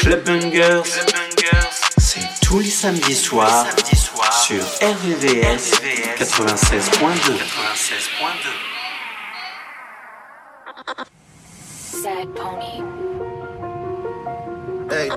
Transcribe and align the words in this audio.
Club 0.00 0.24
Bungers, 0.24 0.82
c'est 1.98 2.20
tous 2.42 2.60
les 2.60 2.70
samedis 2.70 3.14
soirs 3.14 3.66
sur 4.44 4.62
RVVS 4.80 5.72
96.2. 6.18 7.32
Sad 12.02 12.28
pony. 12.34 12.82
Hey. 14.90 15.08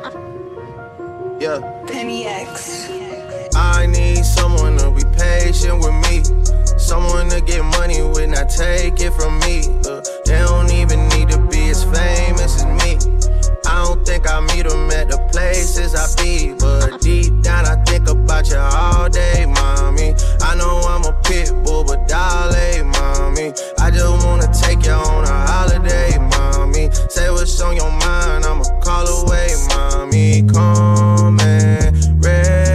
Yeah. 1.40 1.60
Penny 1.88 2.26
X. 2.26 2.90
I 3.56 3.86
need 3.86 4.26
someone 4.26 4.78
to 4.78 4.92
be 4.92 5.04
patient 5.18 5.80
with 5.80 5.94
me. 5.94 6.24
Someone 6.90 7.30
to 7.30 7.40
get 7.40 7.64
money 7.64 8.02
when 8.02 8.34
I 8.34 8.46
take 8.46 9.00
it 9.00 9.14
from 9.14 9.38
me. 9.42 9.62
Uh, 9.86 10.02
they 10.26 10.40
don't 10.40 10.72
even 10.72 11.08
need 11.10 11.30
to 11.30 11.38
be 11.38 11.70
as 11.70 11.84
famous 11.84 12.64
as 12.64 12.66
me. 12.66 12.98
I 13.68 13.84
don't 13.86 14.04
think 14.04 14.28
I 14.28 14.40
meet 14.40 14.68
them 14.68 14.90
at 14.90 15.08
the 15.08 15.20
places 15.32 15.94
I 15.94 16.10
be. 16.18 16.56
But 16.58 17.00
deep 17.00 17.44
down, 17.44 17.68
I 17.68 17.76
think 17.84 18.10
about 18.10 18.50
you 18.50 18.58
all 18.58 19.08
day, 19.08 19.46
mommy. 19.46 20.16
I 20.42 20.56
know 20.56 20.82
I'm 20.90 21.06
a 21.06 21.14
pit 21.22 21.54
bull, 21.64 21.84
but 21.84 22.08
darling, 22.08 22.88
mommy. 22.88 23.54
I 23.78 23.92
just 23.92 24.26
wanna 24.26 24.52
take 24.52 24.84
you 24.84 24.94
on 24.94 25.26
a 25.26 25.46
holiday, 25.46 26.18
mommy. 26.18 26.90
Say 27.08 27.30
what's 27.30 27.62
on 27.62 27.76
your 27.76 27.92
mind, 27.92 28.46
I'ma 28.46 28.64
call 28.82 29.06
away, 29.06 29.50
mommy. 29.70 30.42
Come 30.42 31.40
and 31.40 32.26
rescue 32.26 32.69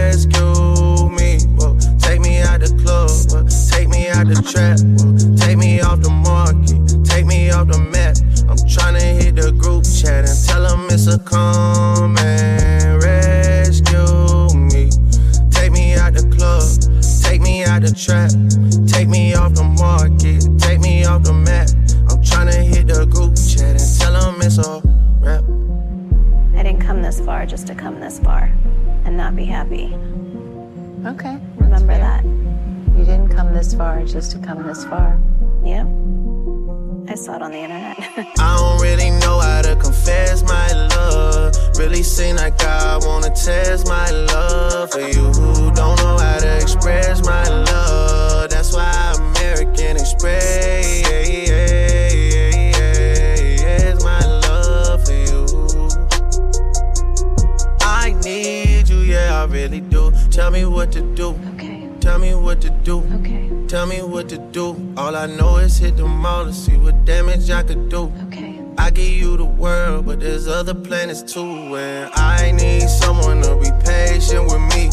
the 4.35 4.51
trap, 4.51 4.79
whoa. 4.99 5.35
take 5.37 5.57
me 5.57 5.79
off 5.81 6.01
the 6.01 6.09
market, 6.09 7.05
take 7.05 7.25
me 7.25 7.49
off 7.51 7.67
the 7.67 7.79
map. 7.79 8.17
I'm 8.49 8.57
tryna 8.67 9.21
hit 9.21 9.35
the 9.35 9.51
group 9.51 9.83
chat 9.85 10.27
and 10.27 10.37
tell 10.45 10.63
them 10.63 10.87
it's 10.89 11.07
a 11.07 11.17
come 11.19 12.17
and 12.17 13.01
rescue 13.01 14.51
me. 14.55 14.91
Take 15.51 15.71
me 15.71 15.95
out 15.95 16.13
the 16.13 16.27
club, 16.35 16.67
take 17.23 17.41
me 17.41 17.63
out 17.63 17.81
the 17.81 17.93
trap, 17.95 18.31
take 18.87 19.07
me 19.07 19.33
off 19.33 19.53
the 19.53 19.63
market, 19.63 20.43
take 20.59 20.79
me 20.79 21.05
off 21.05 21.23
the 21.23 21.33
map. 21.33 21.69
I'm 22.11 22.21
tryna 22.21 22.63
hit 22.63 22.87
the 22.87 23.05
group 23.05 23.35
chat 23.35 23.79
and 23.79 23.99
tell 23.99 24.13
them 24.13 24.41
it's 24.41 24.57
a 24.57 24.81
rap. 25.23 25.43
I 26.55 26.63
didn't 26.63 26.81
come 26.81 27.01
this 27.01 27.19
far 27.19 27.45
just 27.45 27.67
to 27.67 27.75
come 27.75 27.99
this 27.99 28.19
far 28.19 28.51
and 29.05 29.15
not 29.15 29.35
be 29.35 29.45
happy. 29.45 29.95
Okay. 31.05 31.37
Remember 31.57 31.97
that. 31.97 32.44
You 32.97 33.03
didn't 33.03 33.29
come 33.29 33.53
this 33.53 33.73
far 33.73 34.03
just 34.05 34.31
to 34.31 34.39
come 34.39 34.63
this 34.63 34.85
far. 34.85 35.19
Yep. 35.63 35.87
I 37.07 37.15
saw 37.15 37.35
it 37.35 37.41
on 37.41 37.51
the 37.51 37.59
internet. 37.59 37.97
I 38.39 38.57
don't 38.57 38.81
really 38.81 39.11
know 39.19 39.39
how 39.39 39.61
to 39.61 39.75
confess 39.75 40.43
my 40.43 40.71
love. 40.95 41.53
Really 41.77 42.03
seem 42.03 42.37
like 42.37 42.61
I 42.63 42.97
wanna 43.01 43.29
test 43.29 43.87
my 43.87 44.09
love 44.09 44.91
for 44.91 45.01
you 45.01 45.25
who 45.33 45.71
don't 45.73 45.97
know 45.97 46.17
how 46.17 46.39
to 46.39 46.57
express 46.61 47.23
my 47.25 47.47
love. 47.47 48.49
That's 48.49 48.73
why 48.73 49.13
American 49.17 49.97
Express 49.97 51.05
my 54.03 54.25
love 54.47 55.05
for 55.05 55.13
you. 55.13 55.45
I 57.81 58.15
need 58.23 58.87
you, 58.89 58.99
yeah, 58.99 59.41
I 59.41 59.45
really 59.45 59.81
do. 59.81 60.11
Tell 60.31 60.51
me 60.51 60.65
what 60.65 60.91
to 60.93 61.01
do. 61.01 61.35
okay. 61.55 61.74
Tell 62.15 62.21
me 62.21 62.33
what 62.33 62.61
to 62.61 62.69
do. 62.69 62.99
Okay. 63.19 63.51
Tell 63.67 63.85
me 63.85 64.01
what 64.01 64.29
to 64.29 64.37
do. 64.37 64.93
All 64.95 65.17
I 65.17 65.25
know 65.25 65.57
is 65.57 65.77
hit 65.77 65.97
the 65.97 66.07
mall 66.07 66.45
to 66.45 66.53
see 66.53 66.77
what 66.77 67.03
damage 67.03 67.51
I 67.51 67.61
could 67.61 67.89
do. 67.89 68.09
Okay. 68.27 68.61
I 68.77 68.89
give 68.89 69.09
you 69.09 69.35
the 69.35 69.43
world, 69.43 70.05
but 70.05 70.21
there's 70.21 70.47
other 70.47 70.73
planets 70.73 71.21
too. 71.21 71.75
And 71.75 72.09
I 72.15 72.51
need 72.51 72.87
someone 72.87 73.41
to 73.41 73.57
be 73.57 73.69
patient 73.83 74.45
with 74.45 74.61
me. 74.61 74.91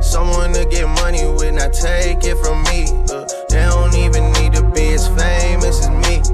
Someone 0.00 0.54
to 0.54 0.64
get 0.64 0.88
money 0.88 1.26
when 1.36 1.58
I 1.58 1.68
take 1.68 2.24
it 2.24 2.38
from 2.38 2.62
me. 2.62 2.86
Uh, 3.12 3.28
they 3.50 3.66
don't 3.66 3.94
even 3.94 4.32
need 4.32 4.54
to 4.54 4.62
be 4.70 4.94
as 4.94 5.08
famous 5.08 5.86
as 5.86 5.90
me. 5.90 6.31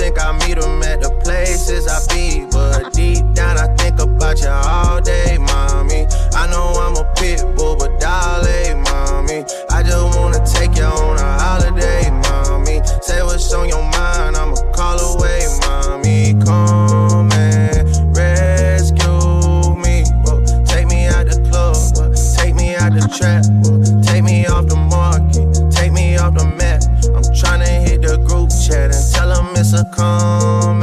Think 0.00 0.18
I 0.18 0.32
meet 0.32 0.58
them 0.58 0.82
at 0.82 1.02
the 1.02 1.10
places 1.22 1.86
I 1.86 2.00
be. 2.08 2.46
But 2.50 2.94
deep 2.94 3.20
down, 3.34 3.58
I 3.58 3.66
think 3.76 4.00
about 4.00 4.40
you 4.40 4.48
all 4.48 4.98
day, 4.98 5.36
mommy. 5.36 6.06
I 6.32 6.46
know 6.48 6.72
I'm 6.72 6.96
a 6.96 7.04
pit 7.16 7.44
bull, 7.54 7.76
but 7.76 8.00
dolly, 8.00 8.72
mommy. 8.88 9.44
I 9.68 9.82
just 9.82 10.16
wanna 10.16 10.40
take 10.46 10.74
you 10.74 10.84
on 10.84 11.18
a 11.18 11.38
holiday, 11.38 12.08
mommy. 12.10 12.80
Say 13.02 13.22
what's 13.22 13.52
on 13.52 13.68
your 13.68 13.82
mind, 13.82 14.36
I'ma 14.36 14.56
call 14.72 14.98
away, 15.16 15.44
mommy. 15.68 16.32
Come 16.46 17.30
and 17.32 18.16
rescue 18.16 19.76
me. 19.76 20.04
Take 20.64 20.88
me 20.88 21.08
out 21.08 21.26
the 21.28 21.36
club, 21.52 21.76
take 22.38 22.54
me 22.54 22.74
out 22.74 22.94
the 22.94 23.04
trap, 23.18 23.44
tell 29.70 30.74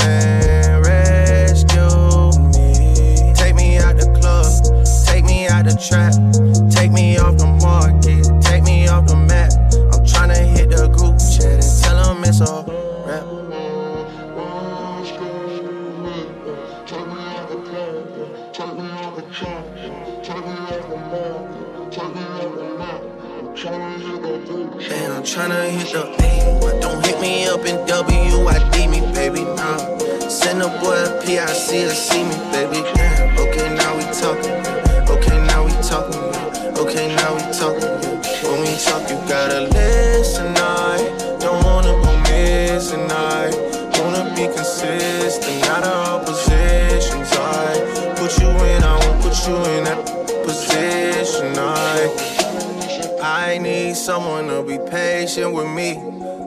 someone 54.07 54.47
to 54.47 54.63
be 54.63 54.77
patient 54.89 55.53
with 55.53 55.67
me. 55.67 55.91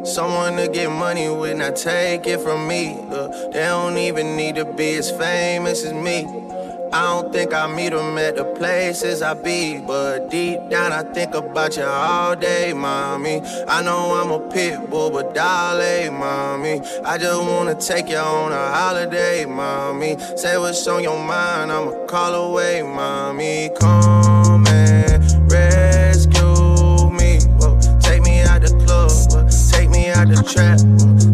Someone 0.03 0.57
to 0.57 0.67
get 0.67 0.91
money 0.91 1.29
when 1.29 1.61
I 1.61 1.71
take 1.73 2.27
it 2.27 2.41
from 2.41 2.67
me. 2.67 2.99
Uh, 3.11 3.29
they 3.51 3.67
don't 3.67 3.99
even 3.99 4.35
need 4.35 4.55
to 4.55 4.65
be 4.65 4.95
as 4.95 5.11
famous 5.11 5.85
as 5.85 5.93
me. 5.93 6.25
I 6.91 7.03
don't 7.03 7.31
think 7.31 7.53
I 7.53 7.67
meet 7.67 7.91
them 7.91 8.17
at 8.17 8.37
the 8.37 8.45
places 8.45 9.21
I 9.21 9.35
be. 9.35 9.79
But 9.79 10.31
deep 10.31 10.71
down, 10.71 10.93
I 10.95 11.03
think 11.03 11.35
about 11.35 11.77
you 11.77 11.83
all 11.83 12.35
day, 12.35 12.73
mommy. 12.73 13.43
I 13.69 13.83
know 13.83 14.15
I'm 14.15 14.31
a 14.31 14.41
pit 14.49 14.89
bull, 14.89 15.11
but 15.11 15.35
darling, 15.35 16.19
mommy. 16.19 16.81
I 17.05 17.19
just 17.19 17.43
wanna 17.43 17.75
take 17.75 18.09
you 18.09 18.17
on 18.17 18.53
a 18.53 18.73
holiday, 18.73 19.45
mommy. 19.45 20.17
Say 20.35 20.57
what's 20.57 20.87
on 20.87 21.03
your 21.03 21.23
mind, 21.23 21.71
I'ma 21.71 22.07
call 22.07 22.33
away, 22.35 22.81
mommy. 22.83 23.69
Come 23.79 24.40
trap, 30.51 30.79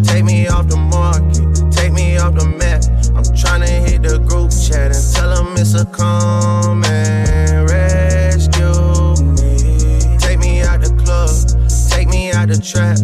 take 0.05 0.25
me 0.25 0.47
off 0.47 0.69
the 0.69 0.77
market, 0.77 1.73
take 1.73 1.93
me 1.93 2.19
off 2.19 2.35
the 2.35 2.47
map. 2.47 2.83
I'm 3.17 3.25
tryna 3.35 3.89
hit 3.89 4.03
the 4.03 4.19
group 4.19 4.51
chat 4.51 4.93
and 4.95 5.15
tell 5.15 5.31
them 5.35 5.57
it's 5.57 5.75
a 5.75 5.87
come 5.87 6.85
and 6.85 7.69
rescue 7.71 9.17
me. 9.33 10.19
Take 10.19 10.39
me 10.39 10.61
out 10.61 10.81
the 10.83 10.93
club, 11.03 11.33
take 11.89 12.09
me 12.09 12.33
out 12.33 12.49
the 12.49 12.61
trap, 12.61 12.99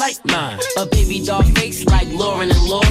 like 0.00 0.24
mine. 0.24 0.58
A 0.78 0.86
baby 0.86 1.22
doll 1.24 1.42
face 1.42 1.84
like 1.84 2.08
Lauren 2.08 2.50
and 2.50 2.62
Laura. 2.68 2.89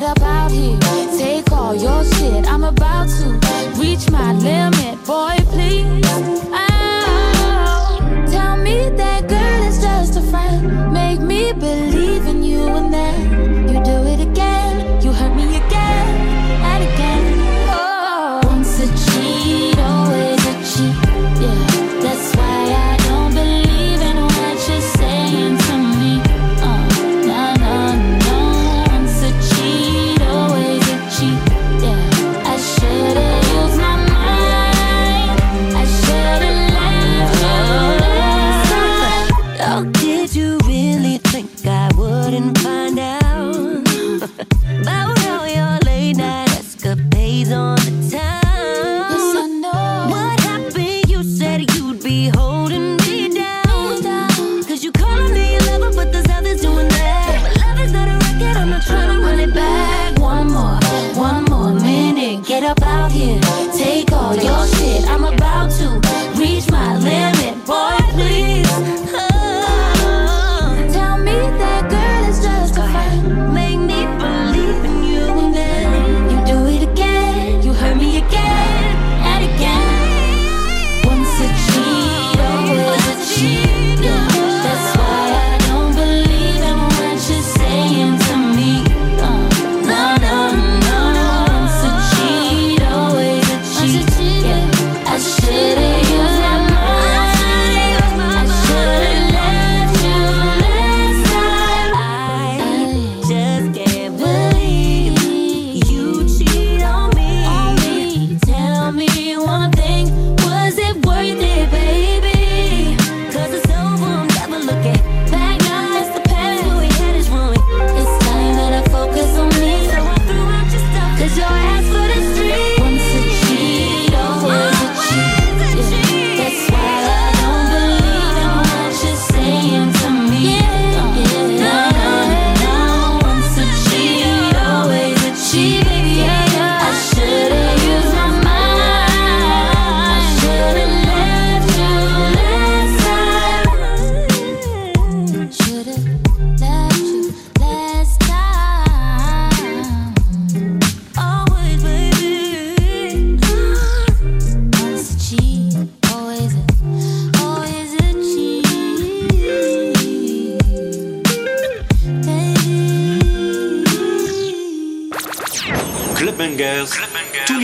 get 0.00 0.16
up 0.16 0.22
out 0.22 0.50
here. 0.50 0.78
Take 1.18 1.52
all 1.52 1.74
your 1.74 2.04
shit. 2.04 2.46
I'm 2.46 2.64
about 2.64 3.08
to 3.08 3.78
reach 3.78 4.10
my 4.10 4.32
limit, 4.32 5.04
boy. 5.04 5.39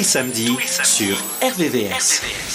Tous 0.07 0.13
les 0.13 0.13
samedis 0.13 0.57
sur 0.85 1.17
RVVS. 1.43 2.46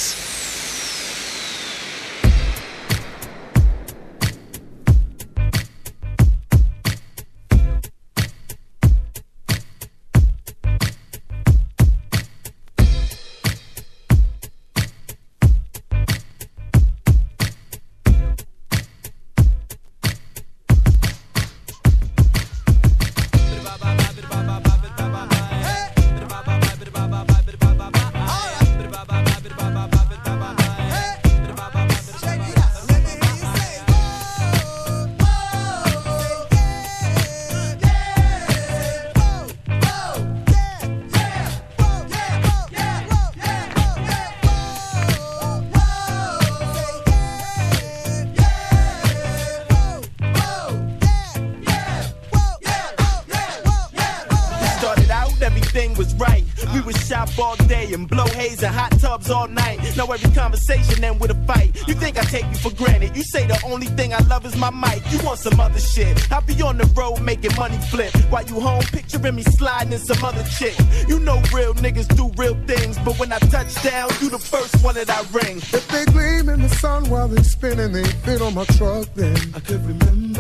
Everything 55.52 55.94
was 55.96 56.14
right. 56.16 56.44
We 56.74 56.82
would 56.82 56.98
shop 56.98 57.30
all 57.38 57.56
day 57.68 57.94
and 57.94 58.08
blow 58.08 58.26
haze 58.26 58.64
in 58.64 58.72
hot 58.72 58.92
tubs 59.00 59.30
all 59.30 59.48
night. 59.48 59.80
Now 59.98 60.06
every 60.06 60.32
conversation 60.32 61.04
end 61.04 61.20
with 61.20 61.32
a 61.32 61.46
fight. 61.46 61.76
You 61.88 61.94
think 61.94 62.18
I 62.18 62.24
take 62.24 62.46
you 62.46 62.56
for 62.56 62.72
granted? 62.72 63.16
You 63.16 63.24
say 63.24 63.46
the 63.46 63.60
only 63.66 63.88
thing 63.88 64.14
I 64.14 64.20
love 64.20 64.46
is 64.46 64.56
my 64.56 64.70
mic. 64.70 65.02
You 65.12 65.20
want 65.26 65.40
some 65.40 65.60
other 65.60 65.80
shit? 65.80 66.32
I'll 66.32 66.42
be 66.42 66.62
on 66.62 66.78
the 66.78 66.86
road 66.96 67.22
making 67.22 67.56
money 67.56 67.78
flip 67.78 68.14
while 68.30 68.46
you 68.46 68.60
home 68.60 68.84
picturing 68.84 69.36
me 69.36 69.44
sliding 69.44 69.94
in 69.94 70.00
some 70.00 70.24
other 70.24 70.44
chick. 70.44 70.76
You 71.08 71.20
know 71.20 71.42
real 71.54 71.74
niggas 71.76 72.16
do 72.16 72.32
real 72.38 72.56
things, 72.66 72.98
but 73.00 73.20
when 73.20 73.32
I 73.34 73.40
touch 73.40 73.74
down, 73.84 74.10
you 74.22 74.30
the 74.30 74.40
first 74.40 74.84
one 74.84 74.96
that 74.96 75.10
I 75.10 75.22
ring. 75.32 75.58
If 75.58 75.88
they 75.90 76.06
gleam 76.06 76.50
in 76.50 76.62
the 76.62 76.70
sun 76.70 77.10
while 77.10 77.28
they 77.28 77.44
spinning, 77.44 77.92
they 77.92 78.04
fit 78.04 78.42
on 78.42 78.54
my 78.56 78.66
truck 78.78 79.08
then. 79.16 79.38
I 79.54 79.60
could 79.60 79.86
remember, 79.86 80.31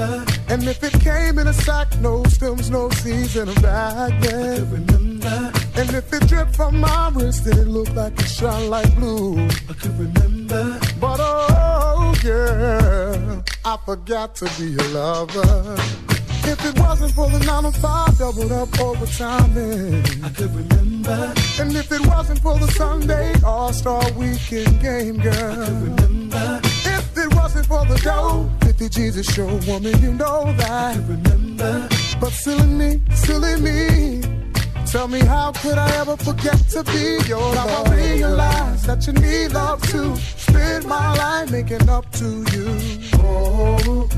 And 0.49 0.63
if 0.67 0.83
it 0.83 0.99
came 1.01 1.39
in 1.39 1.47
a 1.47 1.53
sack, 1.53 1.87
no 1.99 2.23
stems, 2.25 2.69
no 2.69 2.89
seeds 2.89 3.37
in 3.37 3.47
a 3.47 3.53
bag 3.61 4.21
could 4.21 4.71
remember, 4.71 5.51
And 5.75 5.89
if 5.93 6.11
it 6.11 6.27
dripped 6.27 6.55
from 6.55 6.79
my 6.79 7.09
wrist, 7.13 7.45
then 7.45 7.57
it 7.57 7.67
looked 7.67 7.95
like 7.95 8.19
it 8.19 8.27
shine 8.27 8.69
like 8.69 8.93
blue. 8.95 9.47
I 9.69 9.73
could 9.73 9.97
remember. 9.97 10.79
But 10.99 11.19
oh, 11.21 12.13
girl, 12.21 13.43
I 13.63 13.77
forgot 13.85 14.35
to 14.35 14.45
be 14.59 14.75
a 14.75 14.87
lover. 14.89 15.77
If 16.43 16.65
it 16.65 16.79
wasn't 16.79 17.13
for 17.13 17.29
the 17.29 17.39
9 17.39 17.63
to 17.63 17.71
5 17.71 18.17
doubled 18.17 18.51
up 18.51 18.79
overtime, 18.79 19.53
then. 19.53 20.03
I 20.23 20.29
could 20.29 20.53
remember, 20.55 21.33
And 21.59 21.75
if 21.75 21.91
it 21.91 22.05
wasn't 22.07 22.39
for 22.39 22.57
the 22.57 22.67
Sunday 22.71 23.33
All 23.45 23.71
Star 23.71 24.03
Weekend 24.13 24.81
game, 24.81 25.17
girl. 25.17 25.33
I 25.33 25.65
could 25.65 26.01
remember, 26.01 26.59
If 26.63 27.17
it 27.17 27.33
wasn't 27.35 27.67
for 27.67 27.85
the 27.85 27.97
dough, 28.03 28.49
50 28.81 28.99
Jesus 28.99 29.31
show 29.31 29.45
woman, 29.67 30.01
you 30.01 30.11
know 30.13 30.51
that. 30.57 30.71
I 30.71 30.95
remember. 31.07 31.87
But 32.19 32.31
silly 32.31 32.65
me, 32.65 33.01
silly 33.13 33.61
me. 33.61 34.21
Tell 34.87 35.07
me 35.07 35.19
how 35.19 35.51
could 35.51 35.77
I 35.77 35.89
ever 35.97 36.17
forget 36.17 36.57
to 36.69 36.83
be 36.85 37.19
your 37.27 37.53
now 37.53 37.67
I 37.67 37.95
realize 37.95 38.83
that 38.87 39.05
you 39.05 39.13
need 39.13 39.49
love 39.51 39.83
to 39.91 40.15
spend 40.17 40.87
my 40.87 41.13
life 41.15 41.51
making 41.51 41.87
up 41.89 42.11
to 42.13 42.25
you. 42.53 42.67
Oh, 43.19 44.09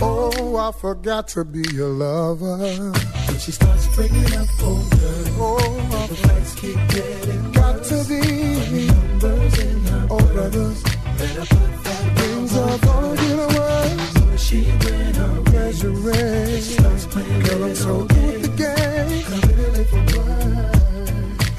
oh, 0.00 0.56
I 0.56 0.72
forgot 0.72 1.28
to 1.28 1.44
be 1.44 1.62
your 1.72 1.90
lover. 1.90 2.56
When 2.58 3.38
she 3.38 3.52
starts 3.52 3.86
bringing 3.94 4.32
up 4.34 4.48
older, 4.64 5.14
Oh, 5.38 6.06
the 6.08 6.26
lights 6.26 6.54
keep 6.56 6.76
getting 6.88 7.52
got 7.52 7.84
to 7.84 8.04
be. 8.08 8.86
numbers 8.86 9.58
in 9.60 9.80
her 9.84 10.06
Oh, 10.10 10.18
brothers, 10.32 10.82
Better 11.18 11.46
put 11.46 11.84
that 11.84 12.21
things 12.52 12.56
are 12.56 12.78
gonna 12.86 13.16
get 13.16 13.36
worse. 13.36 14.14
when 14.14 14.38
she 14.38 14.62
went 14.62 15.16
her 15.16 15.42
Treasury. 15.44 16.60
Girl, 17.44 17.64
I'm 17.64 17.74
so 17.74 18.04
good 18.04 18.24
with 18.24 18.42
the 18.42 18.48
game. 18.62 19.22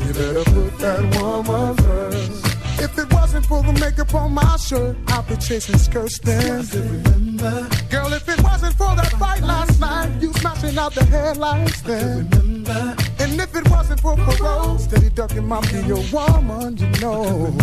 You 0.06 0.14
better 0.14 0.44
put 0.52 0.78
that 0.80 1.02
woman 1.16 1.76
first. 1.78 2.46
If 2.80 2.98
it 2.98 3.14
wasn't 3.14 3.46
for 3.46 3.64
the 3.64 3.74
makeup 3.74 4.14
on 4.14 4.34
my 4.34 4.58
shirt, 4.58 4.98
I'd 5.08 5.28
be 5.28 5.36
chasing 5.38 5.78
skirts 5.78 6.20
then. 6.20 6.66
remember, 6.74 7.68
Girl, 7.90 8.12
if 8.14 8.28
it 8.28 8.44
wasn't 8.44 8.76
for 8.76 8.96
that 8.96 9.12
fight 9.14 9.42
last 9.42 9.80
night, 9.80 10.12
you 10.22 10.34
smashing 10.34 10.78
out 10.78 10.94
the 10.94 11.06
headlights 11.06 11.82
then. 11.82 12.30
remember, 12.30 12.96
And 13.20 13.40
if 13.40 13.56
it 13.56 13.70
wasn't 13.70 14.00
for 14.02 14.16
parole, 14.18 14.78
steady 14.78 15.10
ducking 15.10 15.48
my 15.48 15.62
be 15.72 15.80
your 15.88 16.04
woman, 16.12 16.78
you 16.78 16.90
know. 17.02 17.54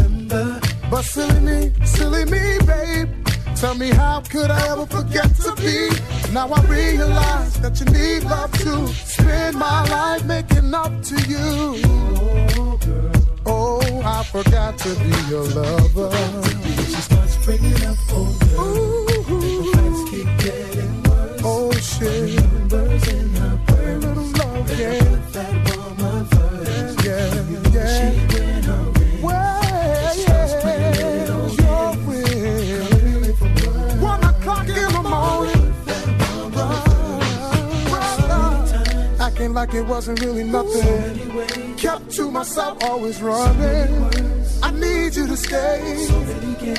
But 0.90 1.04
silly 1.04 1.40
me, 1.40 1.72
silly 1.84 2.24
me, 2.24 2.58
babe. 2.66 2.89
Tell 3.60 3.74
me 3.74 3.90
how 3.90 4.20
could 4.22 4.50
I 4.50 4.72
ever 4.72 4.86
forget 4.86 5.34
to 5.44 5.54
be? 5.56 5.90
Now 6.32 6.48
I 6.48 6.62
realize 6.62 7.60
that 7.60 7.78
you 7.78 7.84
need 7.92 8.22
love 8.24 8.50
to 8.52 8.88
spend 8.88 9.58
my 9.58 9.86
life 9.90 10.24
making 10.24 10.72
up 10.72 10.90
to 11.02 11.16
you. 11.28 11.76
Oh, 13.44 13.82
I 14.02 14.22
forgot 14.24 14.78
to 14.78 14.94
be 14.94 15.14
your 15.28 15.44
lover. 15.44 16.10
She 16.86 17.00
starts 17.02 17.36
bringing 17.44 17.84
up 17.84 17.98
older, 18.10 18.46
Ooh, 18.62 19.06
the 19.28 19.72
lights 19.76 20.10
keep 20.10 20.28
getting 20.38 21.02
worse. 21.02 21.40
oh 21.44 21.72
shit. 21.72 22.39
Like 39.60 39.74
it 39.74 39.82
wasn't 39.82 40.18
really 40.20 40.42
nothing. 40.42 41.76
Kept 41.76 42.10
to 42.12 42.30
myself, 42.30 42.82
always 42.84 43.20
running. 43.20 43.92
I 44.62 44.70
need 44.70 45.14
you 45.14 45.26
to 45.26 45.36
stay. 45.36 45.80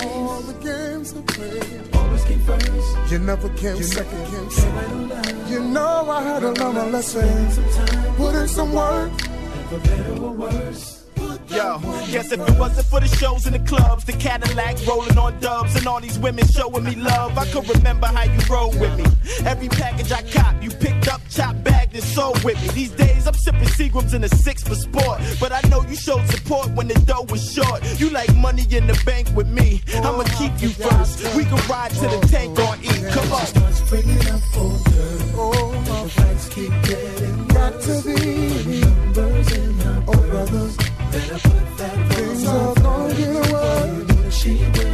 All 0.01 0.41
the 0.41 0.57
games 0.69 1.13
I 1.13 1.21
played. 1.33 1.95
Always 1.95 2.23
came 2.23 2.39
first. 2.39 3.11
You 3.11 3.19
never 3.19 3.49
came 3.49 3.75
you 3.75 3.83
second. 3.83 4.17
Never 4.17 4.31
came 4.31 4.49
second. 4.49 5.49
You 5.51 5.59
know 5.59 6.09
I 6.09 6.23
had 6.23 6.39
to 6.39 6.51
learn 6.59 6.73
my 6.73 6.87
lesson. 6.89 7.29
Put 8.15 8.33
in 8.33 8.47
some 8.47 8.73
work. 8.73 9.11
For 9.69 9.77
better 9.77 10.23
or 10.23 10.31
worse. 10.31 11.00
Yo, 11.51 11.79
guess 12.11 12.31
if 12.31 12.39
it 12.39 12.57
wasn't 12.57 12.87
for 12.87 13.01
the 13.01 13.07
shows 13.07 13.45
in 13.45 13.51
the 13.51 13.59
clubs, 13.59 14.05
the 14.05 14.13
Cadillac 14.13 14.77
rolling 14.87 15.17
on 15.17 15.37
dubs, 15.41 15.75
and 15.75 15.85
all 15.85 15.99
these 15.99 16.17
women 16.17 16.47
showing 16.47 16.83
me 16.85 16.95
love, 16.95 17.37
I 17.37 17.45
could 17.47 17.67
remember 17.67 18.07
how 18.07 18.23
you 18.23 18.39
rode 18.49 18.79
with 18.79 18.97
me. 18.97 19.05
Every 19.45 19.67
package 19.67 20.13
I 20.13 20.21
cop, 20.31 20.63
you 20.63 20.69
picked 20.69 21.09
up, 21.09 21.19
chopped, 21.29 21.61
bagged, 21.63 21.93
and 21.93 22.03
sold 22.03 22.41
with 22.45 22.61
me. 22.61 22.69
These 22.69 22.91
days 22.91 23.27
I'm 23.27 23.33
sipping 23.33 23.67
Seagrams 23.67 24.13
in 24.13 24.23
a 24.23 24.29
six 24.29 24.63
for 24.63 24.75
sport, 24.75 25.19
but 25.41 25.51
I 25.51 25.59
know 25.67 25.81
you 25.83 25.95
showed 25.95 26.25
support 26.27 26.69
when 26.71 26.87
the 26.87 26.95
dough 27.05 27.25
was 27.29 27.51
short. 27.51 27.83
You 27.99 28.09
like 28.11 28.33
money 28.37 28.65
in 28.71 28.87
the 28.87 29.01
bank 29.05 29.27
with 29.35 29.49
me. 29.49 29.81
I'ma 29.95 30.23
keep 30.37 30.53
you 30.61 30.69
first. 30.69 31.35
We 31.35 31.43
can 31.43 31.59
ride 31.67 31.91
to 31.91 32.07
the 32.07 32.27
tank 32.29 32.57
on 32.59 32.79
E. 32.81 32.91
Come 33.11 33.31
on. 33.33 33.45
Oh, 35.35 36.09
keep 36.49 36.71
getting 36.83 37.47
got 37.47 37.81
to 37.81 38.01
be 38.03 38.81
numbers 39.13 40.05
oh 40.07 40.27
brothers. 40.29 40.90
Things 41.11 42.47
are 42.47 42.73
gonna 42.75 43.13
get 43.15 43.51
away. 43.51 44.29
She 44.31 44.55
went 44.55 44.90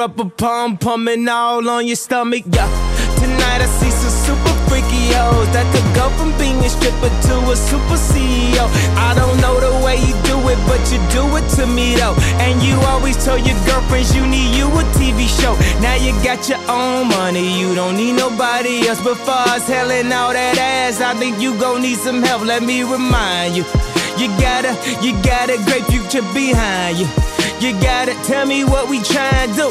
up 0.00 0.18
a 0.18 0.24
pump, 0.24 0.80
pumping 0.80 1.28
all 1.28 1.68
on 1.68 1.86
your 1.86 1.96
stomach, 1.96 2.44
yeah. 2.46 2.68
Tonight 3.20 3.60
I 3.60 3.66
see 3.66 3.90
some 3.90 4.08
super 4.24 4.54
freaky 4.64 5.12
hoes 5.12 5.44
that 5.52 5.68
could 5.76 5.84
go 5.94 6.08
from 6.16 6.32
being 6.40 6.56
a 6.64 6.70
stripper 6.72 7.12
to 7.28 7.34
a 7.52 7.56
super 7.56 8.00
CEO. 8.00 8.64
I 8.96 9.12
don't 9.14 9.36
know 9.44 9.60
the 9.60 9.84
way 9.84 10.00
you 10.00 10.16
do 10.24 10.40
it, 10.48 10.56
but 10.64 10.80
you 10.88 10.96
do 11.12 11.28
it 11.36 11.44
to 11.60 11.66
me 11.66 11.96
though. 11.96 12.16
And 12.40 12.62
you 12.62 12.80
always 12.88 13.22
tell 13.22 13.36
your 13.36 13.58
girlfriends 13.68 14.16
you 14.16 14.24
need 14.24 14.56
you 14.56 14.72
a 14.72 14.82
TV 14.96 15.28
show. 15.28 15.52
Now 15.84 15.96
you 16.00 16.12
got 16.24 16.48
your 16.48 16.62
own 16.64 17.08
money, 17.08 17.60
you 17.60 17.74
don't 17.74 17.96
need 17.96 18.16
nobody 18.16 18.88
else. 18.88 19.04
But 19.04 19.18
far 19.18 19.48
as 19.48 19.68
all 19.68 20.32
that 20.32 20.56
ass, 20.56 21.00
I 21.00 21.12
think 21.14 21.40
you 21.40 21.58
gon' 21.60 21.82
need 21.82 21.98
some 21.98 22.22
help. 22.22 22.42
Let 22.46 22.62
me 22.62 22.82
remind 22.84 23.54
you. 23.54 23.64
You 24.16 24.28
gotta, 24.40 24.72
you 25.04 25.12
got 25.22 25.50
a 25.50 25.56
great 25.68 25.84
future 25.92 26.24
behind 26.32 26.98
you. 26.98 27.29
You 27.60 27.72
gotta 27.74 28.14
tell 28.24 28.46
me 28.46 28.64
what 28.64 28.88
we 28.88 29.00
tryin' 29.00 29.54
do. 29.54 29.70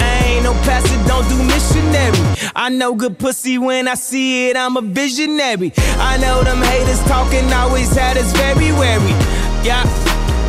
I 0.00 0.22
ain't 0.24 0.42
no 0.42 0.54
pastor, 0.64 0.96
don't 1.06 1.28
do 1.28 1.36
missionary. 1.44 2.16
I 2.56 2.70
know 2.70 2.94
good 2.94 3.18
pussy 3.18 3.58
when 3.58 3.86
I 3.86 3.94
see 3.94 4.48
it, 4.48 4.56
I'm 4.56 4.78
a 4.78 4.80
visionary. 4.80 5.74
I 5.98 6.16
know 6.16 6.42
them 6.42 6.62
haters 6.62 7.02
talking 7.04 7.52
always 7.52 7.94
had 7.94 8.16
us 8.16 8.32
very 8.32 8.72
wary. 8.72 9.12
Yeah, 9.62 9.84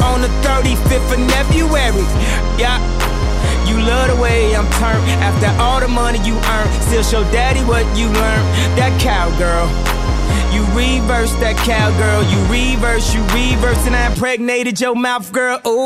on 0.01 0.21
the 0.21 0.29
35th 0.47 1.11
of 1.11 1.31
February. 1.31 2.05
Yeah. 2.57 2.79
You 3.67 3.77
love 3.81 4.07
the 4.07 4.15
way 4.15 4.55
I'm 4.55 4.69
turned 4.79 5.03
after 5.19 5.51
all 5.61 5.81
the 5.81 5.89
money 5.89 6.19
you 6.19 6.35
earn. 6.37 6.67
Still 6.83 7.03
show 7.03 7.23
daddy 7.33 7.59
what 7.67 7.83
you 7.97 8.07
learned. 8.07 8.47
That 8.79 8.95
cowgirl. 9.01 9.96
You 10.57 10.65
reverse 10.73 11.29
that 11.37 11.53
cowgirl. 11.61 12.25
You 12.33 12.41
reverse, 12.49 13.13
you 13.13 13.21
reverse, 13.29 13.77
and 13.85 13.93
I 13.93 14.09
impregnated 14.09 14.81
your 14.81 14.97
mouth, 14.97 15.29
girl. 15.29 15.61
Ooh. 15.69 15.85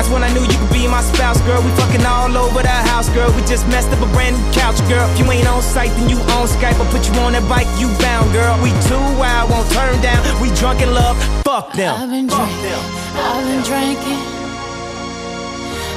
That's 0.00 0.08
when 0.08 0.24
I 0.24 0.32
knew 0.32 0.40
you 0.40 0.56
could 0.56 0.72
be 0.72 0.88
my 0.88 1.04
spouse, 1.04 1.36
girl. 1.44 1.60
We 1.60 1.68
fucking 1.76 2.08
all 2.08 2.32
over 2.32 2.64
the 2.64 2.72
house, 2.88 3.12
girl. 3.12 3.28
We 3.36 3.44
just 3.44 3.68
messed 3.68 3.92
up 3.92 4.00
a 4.00 4.08
brand 4.16 4.32
new 4.32 4.48
couch, 4.56 4.80
girl. 4.88 5.04
If 5.12 5.20
you 5.20 5.28
ain't 5.28 5.44
on 5.44 5.60
site, 5.60 5.92
then 6.00 6.08
you 6.08 6.16
on 6.40 6.48
Skype. 6.48 6.80
I'll 6.80 6.88
put 6.88 7.04
you 7.04 7.12
on 7.20 7.36
that 7.36 7.44
bike, 7.52 7.68
you 7.76 7.92
bound, 8.00 8.32
girl. 8.32 8.56
We 8.64 8.72
too 8.88 9.04
wild, 9.20 9.52
won't 9.52 9.68
turn 9.76 10.00
down. 10.00 10.24
We 10.40 10.48
drunk 10.56 10.80
in 10.80 10.88
love, 10.96 11.20
fuck 11.44 11.76
them. 11.76 11.92
I've 12.00 12.08
been 12.08 12.32
Fuck 12.32 12.48
drinking. 12.48 12.64
them. 12.64 12.80
I've 13.28 13.44
been 13.44 13.60
drinking. 13.68 14.24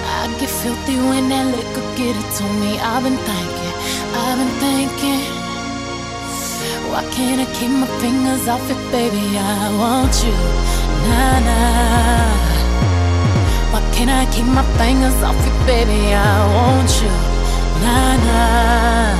I 0.03 0.27
get 0.35 0.51
filthy 0.51 0.99
when 0.99 1.31
that 1.31 1.47
liquor 1.47 1.87
get 1.95 2.11
it 2.11 2.29
to 2.37 2.45
me. 2.59 2.75
I've 2.75 3.07
been 3.07 3.15
thinking, 3.15 3.73
I've 4.19 4.35
been 4.35 4.51
thinking. 4.59 5.40
Why 6.91 7.03
can't 7.15 7.39
I 7.39 7.45
keep 7.57 7.71
my 7.71 7.87
fingers 8.01 8.49
off 8.49 8.69
it, 8.69 8.81
baby? 8.91 9.23
I 9.37 9.71
want 9.79 10.13
you, 10.25 10.35
nah 11.07 11.39
nah. 11.47 12.51
Why 13.71 13.81
can't 13.95 14.11
I 14.11 14.25
keep 14.33 14.45
my 14.45 14.65
fingers 14.77 15.15
off 15.23 15.39
it, 15.49 15.57
baby? 15.65 16.13
I 16.13 16.37
want 16.55 16.91
you, 17.01 17.13
nah 17.83 18.13
nah. 18.27 19.15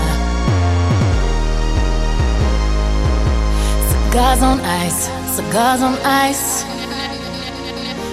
Cigars 3.92 4.42
on 4.44 4.60
ice, 4.60 5.02
cigars 5.36 5.82
on 5.82 5.96
ice. 6.04 6.66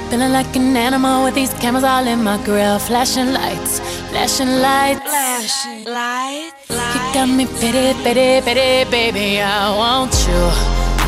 Feeling 0.08 0.32
like 0.32 0.54
an 0.54 0.76
animal 0.76 1.24
with 1.24 1.34
these 1.34 1.52
cameras 1.54 1.82
all 1.82 2.06
in 2.06 2.22
my 2.22 2.38
grill. 2.44 2.78
Flashing 2.78 3.32
lights, 3.32 3.80
flashing 4.10 4.62
lights. 4.62 5.00
Flashing 5.02 5.84
lights. 5.84 6.87
Got 7.14 7.28
me 7.30 7.46
pity, 7.46 7.94
pity, 8.04 8.40
pity, 8.44 8.84
baby. 8.90 9.40
I 9.40 9.74
want 9.74 10.12
you. 10.28 10.52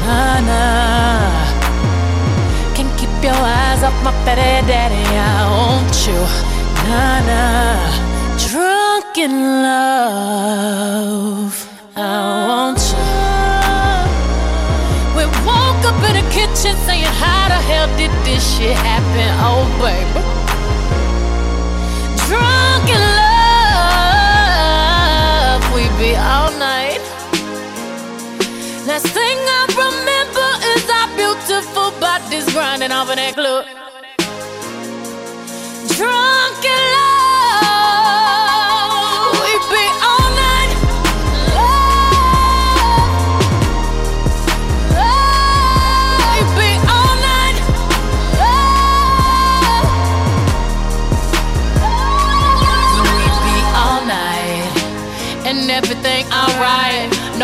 Nah, 0.00 0.40
nah. 0.48 1.44
Can't 2.74 2.92
keep 2.98 3.12
your 3.22 3.36
eyes 3.36 3.82
off 3.82 3.92
my 4.02 4.10
petty 4.24 4.66
daddy. 4.66 4.96
I 4.96 5.44
want 5.52 5.94
you. 6.08 6.20
Nah, 6.88 7.20
nah. 7.28 7.92
Drunk 8.48 9.18
in 9.18 9.34
love. 9.62 10.88
I 11.94 11.98
want 12.48 12.80
you. 12.90 13.04
We 15.16 15.24
woke 15.44 15.84
up 15.84 16.00
in 16.08 16.14
the 16.16 16.24
kitchen 16.32 16.74
saying, 16.86 17.12
How 17.20 17.48
the 17.48 17.60
hell 17.68 17.88
did 17.98 18.12
this 18.24 18.42
shit 18.56 18.74
happen? 18.74 19.30
Oh, 19.44 19.68
baby. 19.78 20.20
Drunk 22.26 22.69
be 26.00 26.16
all 26.16 26.50
night. 26.52 27.02
Last 28.88 29.08
thing 29.18 29.36
I 29.58 29.62
remember 29.84 30.48
is 30.72 30.84
our 30.98 31.08
beautiful 31.20 31.90
bodies 32.00 32.46
grinding 32.54 32.90
off 32.90 33.10
in 33.10 33.16
that 33.16 33.34
club. 33.34 33.66
Drunk 35.96 36.64
in 36.64 36.89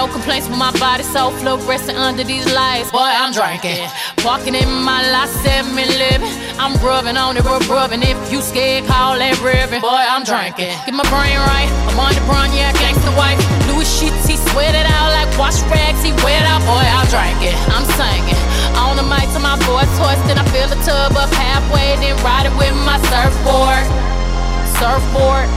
No 0.07 0.12
complaints 0.12 0.47
with 0.47 0.59
my 0.59 0.71
body, 0.79 1.03
so 1.03 1.35
fluorescent 1.42 1.99
under 1.99 2.23
these 2.23 2.47
lights. 2.55 2.92
Boy, 2.92 3.11
I'm 3.11 3.35
drinking. 3.35 3.90
Walking 4.23 4.55
in 4.55 4.71
my 4.87 5.03
last 5.11 5.35
seven 5.42 5.75
living. 5.75 6.31
I'm 6.62 6.79
rubbing 6.79 7.16
on 7.16 7.35
it, 7.35 7.42
rub 7.42 7.66
rubbing. 7.66 8.07
If 8.07 8.14
you 8.31 8.38
scared, 8.38 8.87
call 8.87 9.19
that 9.19 9.35
ribbon. 9.42 9.83
Boy, 9.83 9.99
I'm 10.07 10.23
drinking. 10.23 10.79
Get 10.87 10.95
my 10.95 11.03
brain 11.11 11.35
right. 11.51 11.66
I'm 11.90 11.99
on 11.99 12.14
the 12.14 12.23
brown, 12.23 12.55
yeah, 12.55 12.71
gangsta 12.79 13.11
wife. 13.19 13.35
Louis 13.66 13.83
sheets, 13.83 14.31
he 14.31 14.38
sweat 14.55 14.79
it 14.79 14.87
out 14.87 15.11
like 15.11 15.27
wash 15.35 15.59
rags. 15.75 15.99
He 16.07 16.14
wet 16.23 16.47
out, 16.47 16.62
boy, 16.62 16.87
I'm 16.87 17.11
drinking. 17.11 17.59
I'm 17.75 17.83
singing. 17.99 18.38
On 18.79 18.95
the 18.95 19.03
mic 19.03 19.27
to 19.35 19.42
my 19.42 19.59
voice 19.66 19.90
hoarse, 19.99 20.23
then 20.31 20.38
I 20.38 20.47
fill 20.55 20.71
the 20.71 20.79
tub 20.87 21.19
up 21.19 21.35
halfway, 21.35 21.99
then 21.99 22.14
ride 22.23 22.47
it 22.47 22.55
with 22.55 22.75
my 22.87 23.03
surfboard. 23.11 23.83
Surfboard 24.79 25.51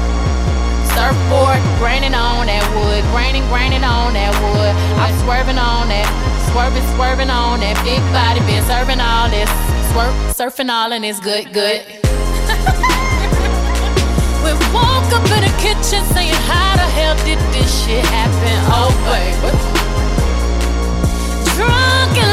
surfboard, 0.95 1.59
graining 1.77 2.13
on 2.13 2.47
that 2.47 2.65
wood, 2.73 3.03
graining, 3.13 3.45
graining 3.49 3.83
on 3.83 4.13
that 4.13 4.33
wood. 4.41 4.73
I'm 4.97 5.13
swerving 5.25 5.57
on 5.57 5.89
that, 5.89 6.07
swerving, 6.51 6.85
swerving 6.95 7.29
on 7.29 7.59
that 7.61 7.77
big 7.83 8.01
body, 8.15 8.39
been 8.45 8.63
serving 8.65 8.99
all 8.99 9.29
this, 9.29 9.49
swerve, 9.91 10.15
surfing 10.33 10.69
all 10.69 10.93
and 10.93 11.05
it's 11.05 11.19
good, 11.19 11.51
good. 11.53 11.85
we 14.43 14.51
woke 14.73 15.11
up 15.13 15.25
in 15.35 15.41
the 15.45 15.53
kitchen 15.61 16.01
saying, 16.15 16.33
How 16.49 16.75
the 16.75 16.87
hell 16.97 17.15
did 17.27 17.39
this 17.53 17.69
shit 17.85 18.05
happen? 18.05 18.57
Oh, 18.73 18.91
baby. 19.05 19.51
Drunk 21.55 22.15
in 22.17 22.31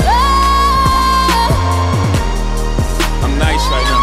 Love. 0.07 1.55
I'm 3.25 3.35
nice 3.39 3.65
right 3.73 3.87
now. 3.87 4.03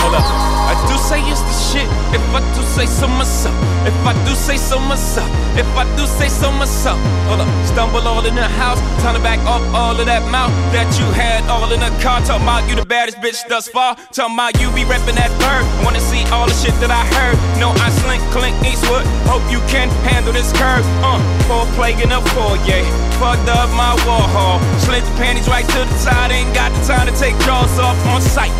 Hold 0.00 0.14
up. 0.16 0.26
I 0.70 0.72
do 0.88 0.94
say 0.98 1.20
it's 1.30 1.42
the 1.42 1.54
shit. 1.68 1.88
If 2.14 2.22
I 2.34 2.40
do 2.54 2.62
say 2.62 2.86
so 2.86 3.06
myself. 3.08 3.63
If 3.84 3.94
I 4.06 4.12
do 4.24 4.34
say 4.34 4.56
so 4.56 4.78
myself. 4.80 5.28
If 5.56 5.68
I 5.76 5.84
do 5.96 6.06
say 6.06 6.28
so 6.28 6.50
myself. 6.50 6.98
Hold 7.28 7.40
up. 7.40 7.48
Stumble 7.66 8.00
all 8.08 8.24
in 8.24 8.34
the 8.34 8.48
house. 8.56 8.80
Time 9.02 9.14
to 9.14 9.20
back 9.20 9.38
off 9.44 9.62
all 9.74 9.92
of 9.92 10.06
that 10.06 10.24
mouth 10.32 10.52
that 10.72 10.88
you 10.98 11.04
had 11.12 11.44
all 11.52 11.70
in 11.72 11.80
the 11.80 11.92
car. 12.00 12.20
Talking 12.24 12.48
about 12.48 12.64
you 12.68 12.76
the 12.76 12.86
baddest 12.86 13.18
bitch 13.18 13.46
thus 13.48 13.68
far. 13.68 13.96
Talking 14.12 14.36
about 14.36 14.56
you 14.56 14.72
be 14.72 14.88
reppin' 14.88 15.20
that 15.20 15.28
bird. 15.36 15.68
Wanna 15.84 16.00
see 16.00 16.24
all 16.32 16.48
the 16.48 16.56
shit 16.56 16.72
that 16.80 16.88
I 16.88 17.04
heard. 17.12 17.36
No, 17.60 17.76
I 17.76 17.92
slink 18.00 18.24
Clint 18.32 18.56
Eastwood. 18.64 19.04
Hope 19.28 19.44
you 19.52 19.60
can 19.68 19.92
handle 20.08 20.32
this 20.32 20.48
curve. 20.56 20.84
Uh, 21.04 21.20
four 21.44 21.68
plague 21.76 22.00
in 22.00 22.08
a 22.08 22.24
foyer. 22.32 22.80
Fucked 23.20 23.48
up 23.52 23.68
my 23.76 23.92
Warhol, 24.08 24.58
Slid 24.80 25.04
the 25.04 25.14
panties 25.20 25.46
right 25.46 25.64
to 25.64 25.80
the 25.84 25.98
side. 26.00 26.32
Ain't 26.32 26.54
got 26.54 26.72
the 26.72 26.80
time 26.88 27.06
to 27.06 27.14
take 27.20 27.36
jaws 27.44 27.78
off 27.78 28.00
on 28.08 28.20
sight. 28.20 28.52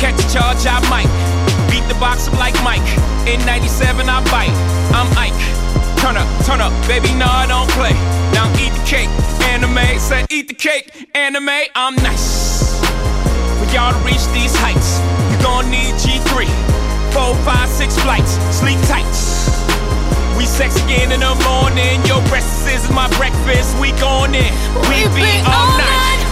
Catch 0.00 0.24
a 0.24 0.26
charge, 0.32 0.64
I 0.64 0.80
might. 0.88 1.33
Beat 1.84 1.92
the 1.92 2.00
box 2.00 2.28
up 2.28 2.38
like 2.40 2.54
Mike. 2.64 2.80
In 3.28 3.44
97, 3.44 4.08
I 4.08 4.24
bite. 4.32 4.48
I'm 4.96 5.04
Ike. 5.20 5.36
Turn 6.00 6.16
up, 6.16 6.24
turn 6.46 6.62
up, 6.62 6.72
baby, 6.88 7.12
no, 7.12 7.26
I 7.28 7.44
don't 7.44 7.68
play. 7.76 7.92
Now 8.32 8.48
eat 8.56 8.72
the 8.72 8.84
cake, 8.88 9.10
Anna 9.52 9.68
Mae. 9.68 9.98
Said 9.98 10.24
eat 10.30 10.48
the 10.48 10.54
cake, 10.54 10.88
Anna 11.14 11.42
Mae. 11.42 11.68
I'm 11.74 11.94
nice. 11.96 12.80
For 13.60 13.68
y'all 13.76 13.92
to 13.92 14.00
reach 14.00 14.24
these 14.32 14.56
heights, 14.56 14.96
you 15.28 15.36
gon' 15.44 15.68
need 15.70 15.92
G3. 16.00 16.48
Four, 17.12 17.36
five, 17.44 17.68
six 17.68 18.00
flights, 18.00 18.32
sleep 18.56 18.80
tight. 18.88 19.04
We 20.38 20.46
sex 20.46 20.82
again 20.84 21.12
in 21.12 21.20
the 21.20 21.36
morning. 21.44 22.00
Your 22.06 22.24
breakfast 22.32 22.66
is 22.66 22.88
my 22.92 23.08
breakfast. 23.20 23.76
We 23.76 23.92
going 24.00 24.34
in. 24.34 24.52
We, 24.88 25.04
be, 25.12 25.28
all 25.44 25.76
night. 25.76 26.16
We 26.16 26.23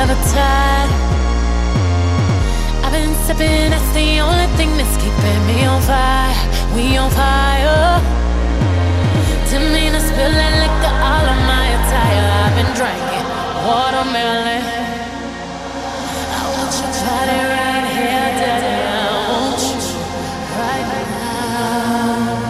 never 0.00 0.16
tired. 0.32 0.90
I've 2.84 2.92
been 2.92 3.12
sipping, 3.26 3.68
that's 3.68 3.92
the 3.92 4.20
only 4.24 4.48
thing 4.56 4.72
that's 4.78 4.96
keeping 4.96 5.40
me 5.44 5.66
on 5.66 5.82
fire. 5.82 6.32
We 6.74 6.96
on 6.96 7.10
fire. 7.10 8.00
Didn't 9.50 9.72
mean 9.76 9.92
to 9.92 10.00
spill 10.00 10.32
that 10.40 10.54
liquor 10.62 10.94
all 11.04 11.26
on 11.32 11.40
my 11.52 11.66
attire. 11.76 12.28
I've 12.44 12.54
been 12.56 12.72
drinking 12.80 13.26
watermelon. 13.68 14.64
I 16.32 16.42
want 16.48 16.72
your 16.80 16.92
body 17.04 17.40
right 17.52 17.86
here, 17.92 18.30
daddy. 18.40 18.76
I 18.88 19.12
want 19.28 19.60
you 19.68 20.00
right 20.64 20.86
now. 21.12 22.40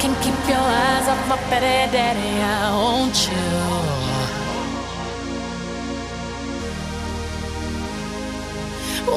Can't 0.00 0.18
keep 0.20 0.38
your 0.44 0.66
eyes 0.84 1.08
off 1.08 1.22
my 1.26 1.38
petty 1.48 1.90
daddy. 1.96 2.32
I 2.42 2.68
want 2.76 3.16
you. 3.30 3.65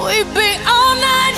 We 0.05 0.23
be 0.23 0.49
all 0.65 0.95
night. 0.95 1.28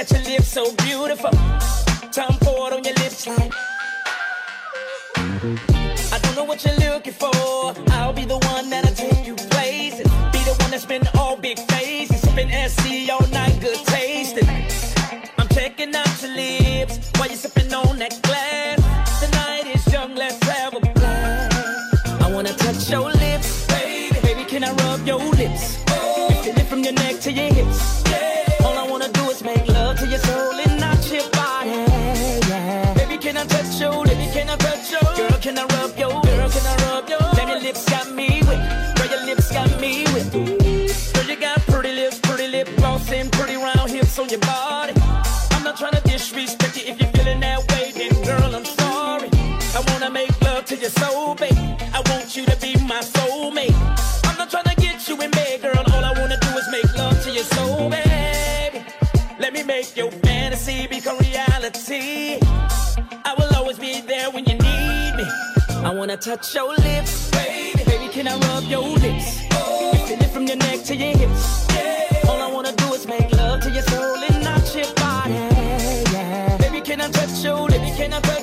Looking 0.00 0.16
your 0.16 0.32
lips, 0.32 0.48
so 0.48 0.74
beautiful. 0.76 1.30
Time 2.10 2.32
forward 2.40 2.72
on 2.72 2.84
your 2.84 2.94
lips, 2.94 3.26
like. 3.26 3.52
I 5.14 6.18
don't 6.22 6.36
know 6.36 6.44
what 6.44 6.64
you're 6.64 6.74
looking 6.76 7.12
for. 7.12 7.74
I'll 7.92 8.14
be 8.14 8.24
the 8.24 8.38
one 8.38 8.70
that'll 8.70 8.94
take 8.94 9.26
you 9.26 9.34
places. 9.34 10.06
Be 10.32 10.38
the 10.48 10.56
one 10.58 10.70
that 10.70 10.80
spend 10.80 11.10
all 11.18 11.36
big 11.36 11.58
faces. 11.58 12.22
Sipping 12.22 12.48
SC 12.48 13.10
all 13.10 13.28
night, 13.28 13.60
good 13.60 13.76
tasting. 13.88 14.48
I'm 15.36 15.48
checking 15.48 15.94
out 15.94 16.22
your 16.22 16.34
lips 16.34 17.10
while 17.16 17.28
you're 17.28 17.36
sipping 17.36 17.74
on 17.74 17.98
that 17.98 18.22
touch 66.20 66.54
your 66.54 66.76
lips, 66.76 67.30
baby. 67.30 67.82
Baby, 67.84 68.08
can 68.12 68.28
I 68.28 68.36
rub 68.38 68.64
your 68.64 68.82
lips? 68.82 69.40
Oh. 69.52 69.94
Feel 70.06 70.20
it 70.20 70.30
from 70.30 70.46
your 70.46 70.56
neck 70.56 70.84
to 70.84 70.94
your 70.94 71.16
hips. 71.16 71.66
Yeah. 71.74 72.28
All 72.28 72.42
I 72.42 72.50
wanna 72.52 72.72
do 72.72 72.92
is 72.92 73.06
make 73.06 73.32
love 73.32 73.60
to 73.62 73.70
your 73.70 73.82
soul 73.84 74.16
and 74.28 74.44
not 74.44 74.74
your 74.74 74.92
body. 74.96 75.32
Yeah. 76.12 76.58
Baby, 76.58 76.82
can 76.82 77.00
I 77.00 77.08
touch 77.08 77.42
your 77.42 77.68
lips? 77.68 77.96
Can 77.96 78.12
I 78.12 78.20
touch 78.20 78.39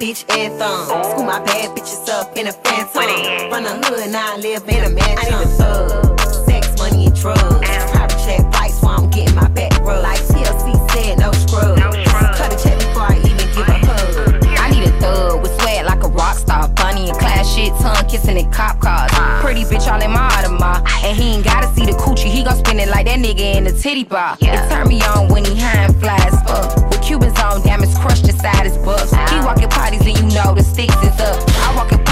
young, 0.00 0.14
pretty 0.26 0.89
the 21.90 21.98
coochie, 21.98 22.30
he 22.30 22.42
gon' 22.42 22.56
spend 22.56 22.80
it 22.80 22.88
like 22.88 23.06
that 23.06 23.18
nigga 23.18 23.56
in 23.56 23.64
the 23.64 23.72
titty 23.72 24.04
bar. 24.04 24.36
Yeah. 24.40 24.64
It 24.64 24.70
turn 24.70 24.88
me 24.88 25.02
on 25.02 25.28
when 25.28 25.44
he 25.44 25.58
high 25.58 25.84
and 25.84 25.98
fly 26.00 26.16
as 26.16 26.40
fuck. 26.42 26.76
With 26.90 27.02
Cubans 27.02 27.38
on, 27.40 27.62
damn, 27.62 27.80
diamonds 27.80 27.98
crushed 27.98 28.28
inside 28.28 28.64
his 28.64 28.78
buffs. 28.78 29.12
He 29.30 29.40
walking 29.40 29.68
parties 29.68 30.06
and 30.06 30.16
you 30.16 30.34
know 30.34 30.54
the 30.54 30.62
sticks 30.62 30.94
is 31.02 31.20
up. 31.20 31.49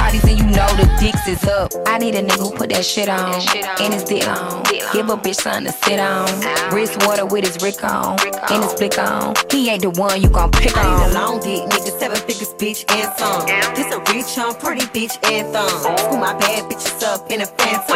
I 0.08 0.10
parties 0.10 0.30
and 0.30 0.38
you 0.38 0.46
know 0.56 0.68
the 0.80 0.88
dicks 0.98 1.28
is 1.28 1.44
up. 1.44 1.70
I 1.86 1.98
need 1.98 2.14
a 2.14 2.22
nigga 2.22 2.40
who 2.40 2.50
put 2.56 2.70
that 2.70 2.84
shit 2.84 3.10
on. 3.10 3.34
And 3.78 3.92
his 3.92 4.04
dick 4.04 4.26
on. 4.26 4.64
Give 4.92 5.10
a 5.10 5.16
bitch 5.16 5.36
something 5.36 5.66
to 5.66 5.72
sit 5.84 6.00
on. 6.00 6.24
Wrist 6.72 6.96
water 7.04 7.26
with 7.26 7.44
his 7.44 7.62
Rick 7.62 7.84
on. 7.84 8.16
And 8.48 8.64
his 8.64 8.72
blick 8.72 8.96
on. 8.98 9.34
He 9.50 9.68
ain't 9.68 9.82
the 9.82 9.90
one 9.90 10.22
you 10.22 10.30
gon' 10.30 10.50
pick 10.50 10.76
I 10.78 10.86
on. 10.86 10.96
need 10.96 11.10
a 11.10 11.20
long 11.20 11.40
dick, 11.40 11.60
nigga, 11.68 11.92
seven 11.98 12.16
figures, 12.16 12.54
bitch, 12.54 12.88
and 12.88 13.12
some. 13.18 13.44
This 13.76 13.92
a 13.92 14.00
rich, 14.08 14.34
young, 14.34 14.54
pretty 14.54 14.86
bitch, 14.96 15.20
and 15.28 15.52
thumb. 15.52 15.68
School 15.98 16.16
my 16.16 16.32
bad 16.38 16.64
bitches 16.72 17.02
up 17.04 17.30
in 17.30 17.42
a 17.42 17.46
phantom. 17.46 17.92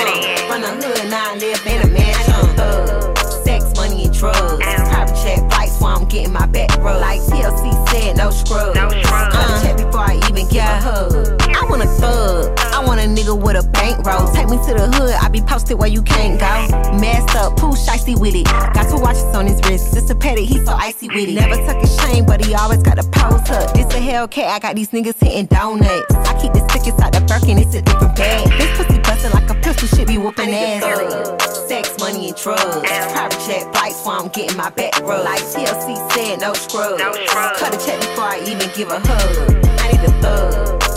Run 0.53 0.65
a 0.65 0.69
hood, 0.85 1.09
now 1.09 1.33
I 1.33 1.37
live 1.39 1.67
in 1.67 1.81
a 1.81 1.89
mansion. 1.89 2.57
Thug, 2.57 3.17
sex, 3.45 3.73
money, 3.75 4.05
and 4.05 4.13
drugs. 4.13 4.61
Private 4.61 5.17
jet 5.25 5.51
flights 5.51 5.81
while 5.81 5.97
I'm 5.97 6.09
getting 6.09 6.33
my 6.33 6.45
back 6.45 6.77
rubbed. 6.77 7.01
Like 7.01 7.21
TLC 7.23 7.89
said, 7.89 8.19
no 8.19 8.29
scrubs. 8.31 8.77
Cut 8.77 9.33
a 9.33 9.65
check 9.65 9.77
before 9.79 10.01
I 10.01 10.21
even 10.29 10.47
give 10.49 10.61
a 10.61 10.81
hug. 10.81 11.42
I 11.73 11.75
want 11.75 11.89
a 11.89 11.93
thug. 11.95 12.59
I 12.61 12.85
want 12.85 13.01
a 13.01 13.05
nigga 13.05 13.33
with 13.33 13.57
a 13.57 13.67
bankroll. 13.67 14.31
Take 14.35 14.51
me 14.51 14.59
to 14.69 14.75
the 14.77 14.93
hood, 14.93 15.15
I 15.15 15.31
be 15.31 15.41
posted 15.41 15.79
where 15.79 15.89
you 15.89 16.03
can't 16.03 16.39
go. 16.39 16.69
Masked 17.01 17.35
up, 17.35 17.57
pooh, 17.57 17.73
shicey 17.73 18.13
with 18.13 18.35
it. 18.35 18.45
Got 18.45 18.91
two 18.91 19.01
watches 19.01 19.25
on 19.33 19.47
his 19.47 19.57
wrist. 19.65 19.95
Just 19.95 20.11
a 20.11 20.15
petty, 20.15 20.45
he 20.45 20.63
so 20.67 20.73
icy 20.75 21.09
with 21.09 21.31
it. 21.31 21.33
Never 21.33 21.57
tuck 21.65 21.81
his 21.81 21.97
chain, 21.97 22.27
but 22.27 22.45
he 22.45 22.55
always 22.55 22.83
got 22.83 22.99
a 22.99 23.05
pose 23.05 23.49
up. 23.49 23.73
This 23.73 23.87
a 23.87 24.01
Hellcat, 24.05 24.49
I 24.49 24.59
got 24.59 24.77
these 24.77 24.91
niggas 24.91 25.17
hitting 25.19 25.47
donuts. 25.47 26.13
I 26.13 26.39
keep 26.39 26.53
the 26.53 26.61
stick 26.69 26.93
inside 26.93 27.15
the 27.15 27.23
Birkin, 27.25 27.57
it's 27.57 27.75
a 27.75 27.81
different 27.81 28.17
bag. 28.17 28.53
This 28.61 28.77
pussy 28.77 29.01
bustin' 29.01 29.33
like 29.33 29.49
a 29.49 29.55
pistol, 29.55 29.89
shit 29.89 30.07
be 30.07 30.19
whooping 30.19 30.53
ass. 30.53 30.83
up. 30.85 31.41
Sex, 31.69 31.97
money, 31.99 32.29
and 32.29 32.37
drugs. 32.37 32.85
Private 32.85 33.41
jet 33.49 33.73
flights 33.73 34.05
while 34.05 34.21
I'm 34.21 34.29
getting 34.29 34.59
my 34.59 34.69
back 34.69 35.01
rubbed. 35.01 35.25
Like 35.25 35.41
TLC 35.41 35.97
said, 36.13 36.41
no 36.41 36.53
scrubs. 36.53 37.01
Cut 37.33 37.73
a 37.73 37.81
check 37.81 37.99
before 37.99 38.29
I 38.29 38.45
even 38.45 38.69
give 38.77 38.91
a 38.91 39.01
hug. 39.01 39.65
I 39.81 39.93
need 39.93 40.05
a 40.05 40.13
thug. 40.21 40.92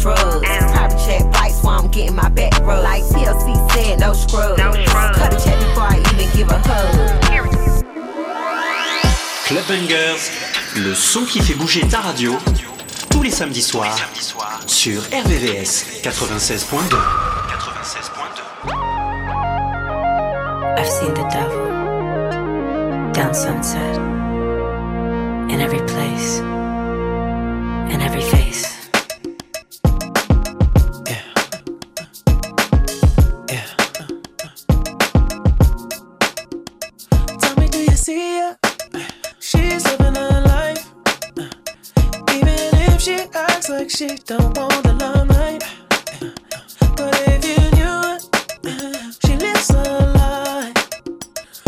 Sex, 0.00 0.24
money, 0.24 0.46
and 0.46 0.60
drugs. 0.60 0.72
Private 0.72 0.98
jet 1.06 1.34
flights 1.34 1.62
while 1.62 1.78
I'm 1.80 1.90
getting 1.90 2.16
my 2.16 2.28
back 2.30 2.58
rubbed. 2.60 2.84
Like 2.84 3.02
TLC 3.04 3.70
said, 3.72 4.00
no 4.00 4.12
scrubs. 4.12 4.60
Cut 4.88 5.34
a 5.34 5.44
check 5.44 5.58
before 5.58 5.84
I 5.84 5.98
even 6.12 6.28
give 6.36 6.48
a 6.48 6.58
hug. 6.58 7.20
Club 9.46 9.64
Bangers, 9.68 10.30
le 10.76 10.94
son 10.94 11.24
qui 11.24 11.40
fait 11.40 11.54
bouger 11.54 11.80
ta 11.88 12.00
radio, 12.00 12.38
tous 13.10 13.22
les 13.22 13.30
samedis 13.30 13.62
soirs, 13.62 13.98
sur 14.66 15.02
RVVS 15.02 16.02
96.2. 16.02 16.96
I've 20.78 20.88
seen 20.88 21.12
the 21.14 21.28
devil 21.30 21.66
down 23.12 23.34
sunset 23.34 23.96
in 25.50 25.60
every 25.60 25.84
place, 25.86 26.38
in 27.92 28.00
every 28.00 28.22
face. 28.22 28.69
She 43.00 43.14
acts 43.34 43.70
like 43.70 43.88
she 43.88 44.08
don't 44.26 44.56
want 44.58 44.82
the 44.82 44.92
limelight. 44.92 45.64
But 46.96 47.14
if 47.28 47.42
you 47.48 47.60
knew 47.78 47.98
it, 48.12 48.22
she 49.24 49.36
lives 49.36 49.70
a 49.70 49.82
lie. 50.18 50.72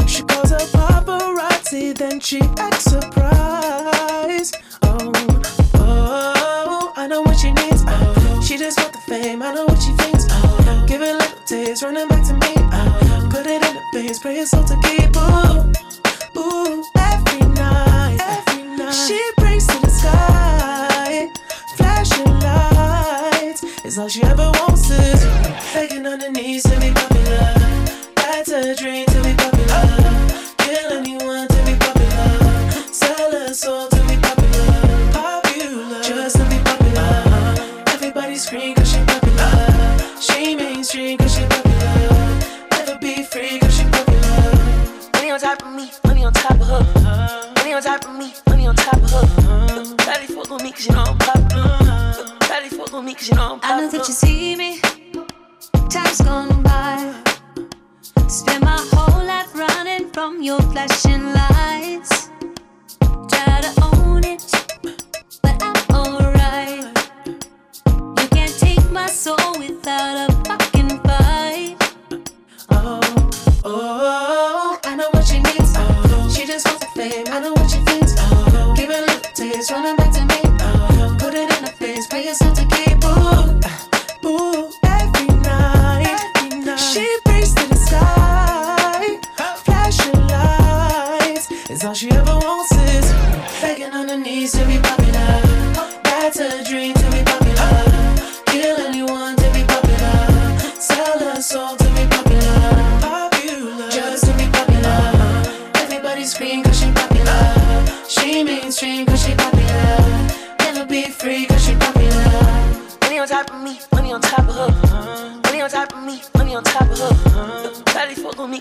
She 0.07 0.23
calls 0.25 0.51
her 0.51 0.59
paparazzi, 0.59 1.97
then 1.97 2.21
she 2.21 2.41
acts 2.59 2.85
surprised. 2.85 3.22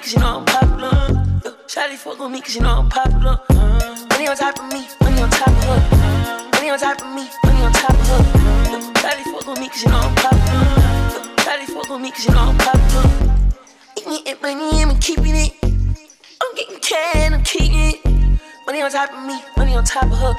Cause 0.01 0.13
you 0.13 0.19
know 0.19 0.39
I'm 0.39 0.45
popular. 0.45 0.89
Shawty 1.67 1.95
fuck 1.95 2.19
with 2.19 2.31
me 2.31 2.41
cause 2.41 2.55
you 2.55 2.61
know 2.61 2.79
I'm 2.79 2.89
popular. 2.89 3.39
Money 4.09 4.27
on 4.27 4.35
top 4.35 4.57
of 4.59 4.73
me, 4.73 4.87
money 5.01 5.21
on 5.21 5.29
top 5.29 5.47
of 5.47 5.63
her. 5.63 6.49
Money 6.53 6.69
on 6.71 6.79
top 6.79 7.01
of 7.01 7.13
me, 7.13 7.29
money 7.45 7.61
on 7.61 7.71
top 7.71 7.91
of 7.91 8.07
her. 8.09 8.23
Shawty 8.99 9.23
fuck 9.31 9.47
with 9.47 9.59
me 9.59 9.69
cause 9.69 9.83
you 9.83 9.89
know 9.89 9.99
I'm 9.99 10.15
popular. 10.15 10.65
Shawty 11.45 11.65
fuck 11.67 11.89
with 11.89 12.01
me 12.01 12.11
cause 12.11 12.25
you 12.25 12.33
know 12.33 12.39
I'm 12.39 12.57
popular. 12.57 13.09
Eating 13.97 14.25
it, 14.25 14.41
money, 14.41 14.81
I'm 14.81 14.97
keeping 14.99 15.35
it. 15.35 15.53
I'm 15.63 16.55
getting 16.55 16.79
can, 16.79 17.33
I'm 17.35 17.43
keeping 17.43 17.77
it. 17.77 18.41
Money 18.65 18.81
on 18.81 18.91
top 18.91 19.13
of 19.13 19.23
me, 19.25 19.39
money 19.55 19.75
on 19.75 19.83
top 19.83 20.05
of 20.05 20.17
her. 20.17 20.33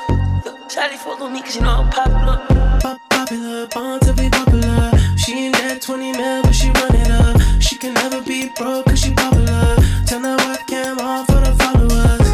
Shawty 0.68 0.96
fuck 0.96 1.20
with 1.20 1.30
me 1.30 1.40
cause 1.40 1.54
you 1.54 1.62
know 1.62 1.86
I'm 1.86 1.90
popular. 1.90 2.80
Popular, 3.10 3.66
born 3.68 4.00
to 4.00 4.12
be 4.14 4.28
popular. 4.28 4.90
She 5.16 5.46
ain't 5.46 5.54
that 5.54 5.80
20 5.80 6.12
mil, 6.12 6.42
but 6.42 6.52
she 6.52 6.68
run 6.70 6.94
it 6.96 7.10
up. 7.10 7.41
She 7.72 7.78
can 7.78 7.94
never 7.94 8.20
be 8.20 8.50
broke 8.50 8.84
cause 8.84 9.00
she 9.00 9.14
popular. 9.14 9.76
Turn 10.06 10.20
that 10.20 10.38
webcam 10.44 11.00
on 11.00 11.24
for 11.24 11.40
the 11.40 11.52
followers. 11.56 12.28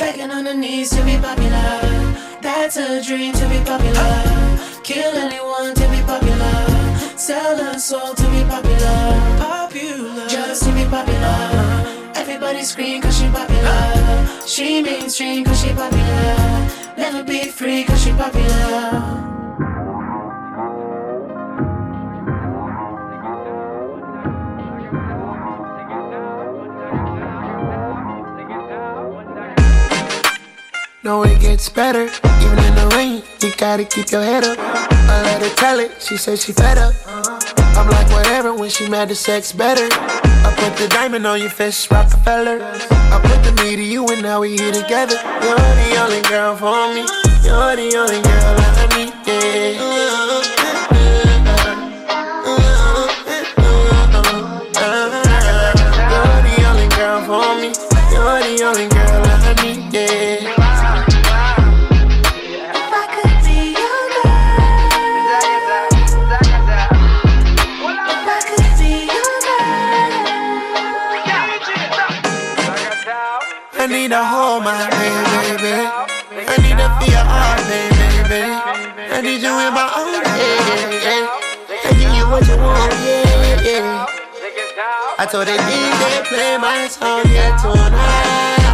Begging 0.00 0.32
on 0.32 0.46
her 0.46 0.54
knees 0.54 0.90
to 0.90 1.04
be 1.04 1.16
popular. 1.18 2.16
That's 2.40 2.76
a 2.78 3.00
dream 3.00 3.32
to 3.34 3.48
be 3.48 3.62
popular. 3.64 4.58
Kill 4.82 5.14
anyone 5.14 5.72
to 5.72 5.88
be 5.88 6.02
popular. 6.02 7.16
Sell 7.16 7.56
her 7.58 7.78
soul 7.78 8.12
to 8.12 8.24
be 8.24 8.42
popular. 8.50 9.38
Popular, 9.38 10.26
just 10.26 10.64
to 10.64 10.72
be 10.72 10.84
popular. 10.86 12.10
Everybody 12.16 12.64
scream 12.64 13.00
cause 13.00 13.16
she 13.16 13.28
popular. 13.28 14.01
She 14.46 14.82
mainstream 14.82 15.44
cause 15.44 15.60
she 15.62 15.72
popular. 15.72 16.68
Never 16.96 17.24
be 17.24 17.48
free 17.48 17.84
cause 17.84 18.02
she 18.02 18.12
popular. 18.12 19.30
No, 31.04 31.24
it 31.24 31.40
gets 31.40 31.68
better, 31.68 32.04
even 32.04 32.58
in 32.58 32.74
the 32.76 32.92
rain. 32.96 33.22
You 33.40 33.52
gotta 33.56 33.84
keep 33.84 34.10
your 34.12 34.22
head 34.22 34.44
up. 34.44 34.56
I 34.58 35.22
let 35.24 35.42
her 35.42 35.54
tell 35.56 35.80
it, 35.80 36.00
she 36.00 36.16
said 36.16 36.38
she 36.38 36.52
fed 36.52 36.78
up. 36.78 36.94
I'm 37.76 37.88
like, 37.88 38.08
whatever, 38.10 38.54
when 38.54 38.70
she 38.70 38.88
mad, 38.88 39.08
the 39.08 39.14
sex 39.14 39.52
better. 39.52 39.88
I 39.90 40.54
put 40.56 40.76
the 40.76 40.88
diamond 40.88 41.26
on 41.26 41.40
your 41.40 41.50
fist, 41.50 41.90
Rockefeller. 41.90 42.58
I 42.62 43.20
put 43.22 43.42
the 43.44 43.52
meat 43.62 43.76
to 43.76 43.82
you, 43.82 44.06
and 44.08 44.22
now 44.22 44.40
we 44.40 44.56
here 44.56 44.72
together. 44.72 45.16
You're 45.42 45.56
the 45.56 45.96
only 46.02 46.22
girl 46.22 46.56
for 46.56 46.88
me. 46.94 47.02
You're 47.44 47.76
the 47.76 47.96
only 47.96 48.20
girl 48.22 48.56
I 48.58 48.86
need, 48.96 49.21
I 85.32 85.34
told 85.34 85.46
the 85.46 85.52
DJ 85.56 86.28
play 86.28 86.58
my 86.58 86.86
song, 86.88 87.24
yeah, 87.32 87.56
tonight. 87.56 88.68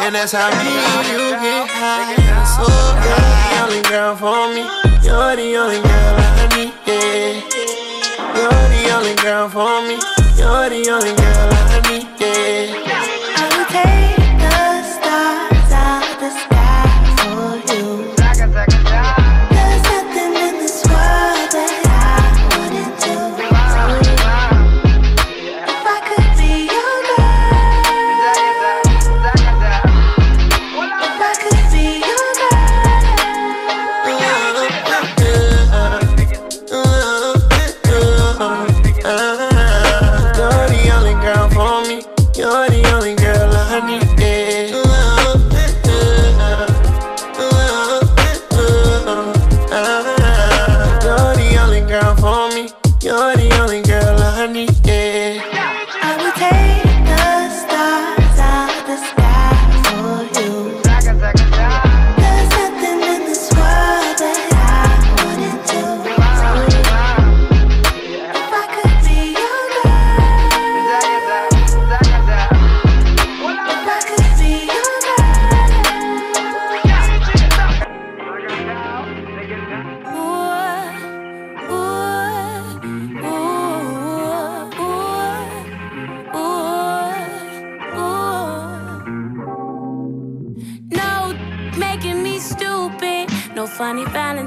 And 0.00 0.14
that's 0.14 0.32
how 0.32 0.50
me 0.50 0.68
and 0.68 1.08
you 1.08 1.30
get 1.40 1.66
high. 1.66 2.12
So 2.44 2.68
you're 3.00 3.24
the 3.40 3.56
only 3.64 3.80
girl 3.88 4.12
for 4.16 4.52
me. 4.52 4.68
You're 5.00 5.34
the 5.34 5.56
only 5.56 5.80
girl 5.80 6.16
I 6.20 6.44
need, 6.52 6.74
yeah. 6.84 7.40
You're 8.36 8.68
the 8.68 8.92
only 8.94 9.14
girl 9.16 9.48
for 9.48 9.80
me. 9.80 9.96
You're 10.36 10.68
the 10.68 10.84
only 10.90 11.16
girl 11.16 11.48
I 11.56 11.80
need, 11.88 12.06
yeah. 12.20 12.81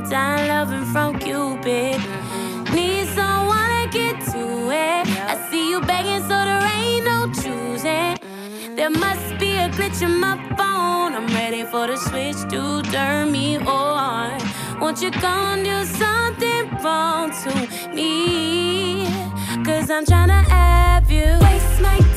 time 0.10 0.47
loving 0.47 0.86
from 0.86 1.18
Cupid. 1.20 1.99
Need 2.74 3.08
someone 3.08 3.70
to 3.82 3.89
get 3.91 4.16
to 4.32 4.70
it. 4.72 5.08
I 5.32 5.47
see 5.49 5.70
you 5.72 5.82
begging, 5.82 6.22
so 6.22 6.38
there 6.49 6.62
ain't 6.76 7.06
no 7.06 7.32
choosing. 7.34 8.18
There 8.76 8.89
must 8.89 9.39
be 9.39 9.51
a 9.58 9.70
glitch 9.70 10.01
in 10.01 10.20
my 10.20 10.38
phone. 10.58 11.14
I'm 11.16 11.28
ready 11.28 11.64
for 11.64 11.88
the 11.88 11.97
switch 11.97 12.39
to 12.51 12.82
turn 12.91 13.32
me 13.32 13.58
on. 13.58 14.39
Won't 14.80 15.01
you 15.01 15.12
come 15.12 15.64
do 15.64 15.84
something 15.86 16.70
wrong 16.84 17.32
to 17.43 17.95
me? 17.95 19.06
Cause 19.64 19.89
I'm 19.89 20.06
trying 20.06 20.30
to 20.30 20.43
have 20.51 21.10
you. 21.10 21.38
Waste 21.41 21.82
my 21.82 22.14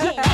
Yeah. 0.00 0.27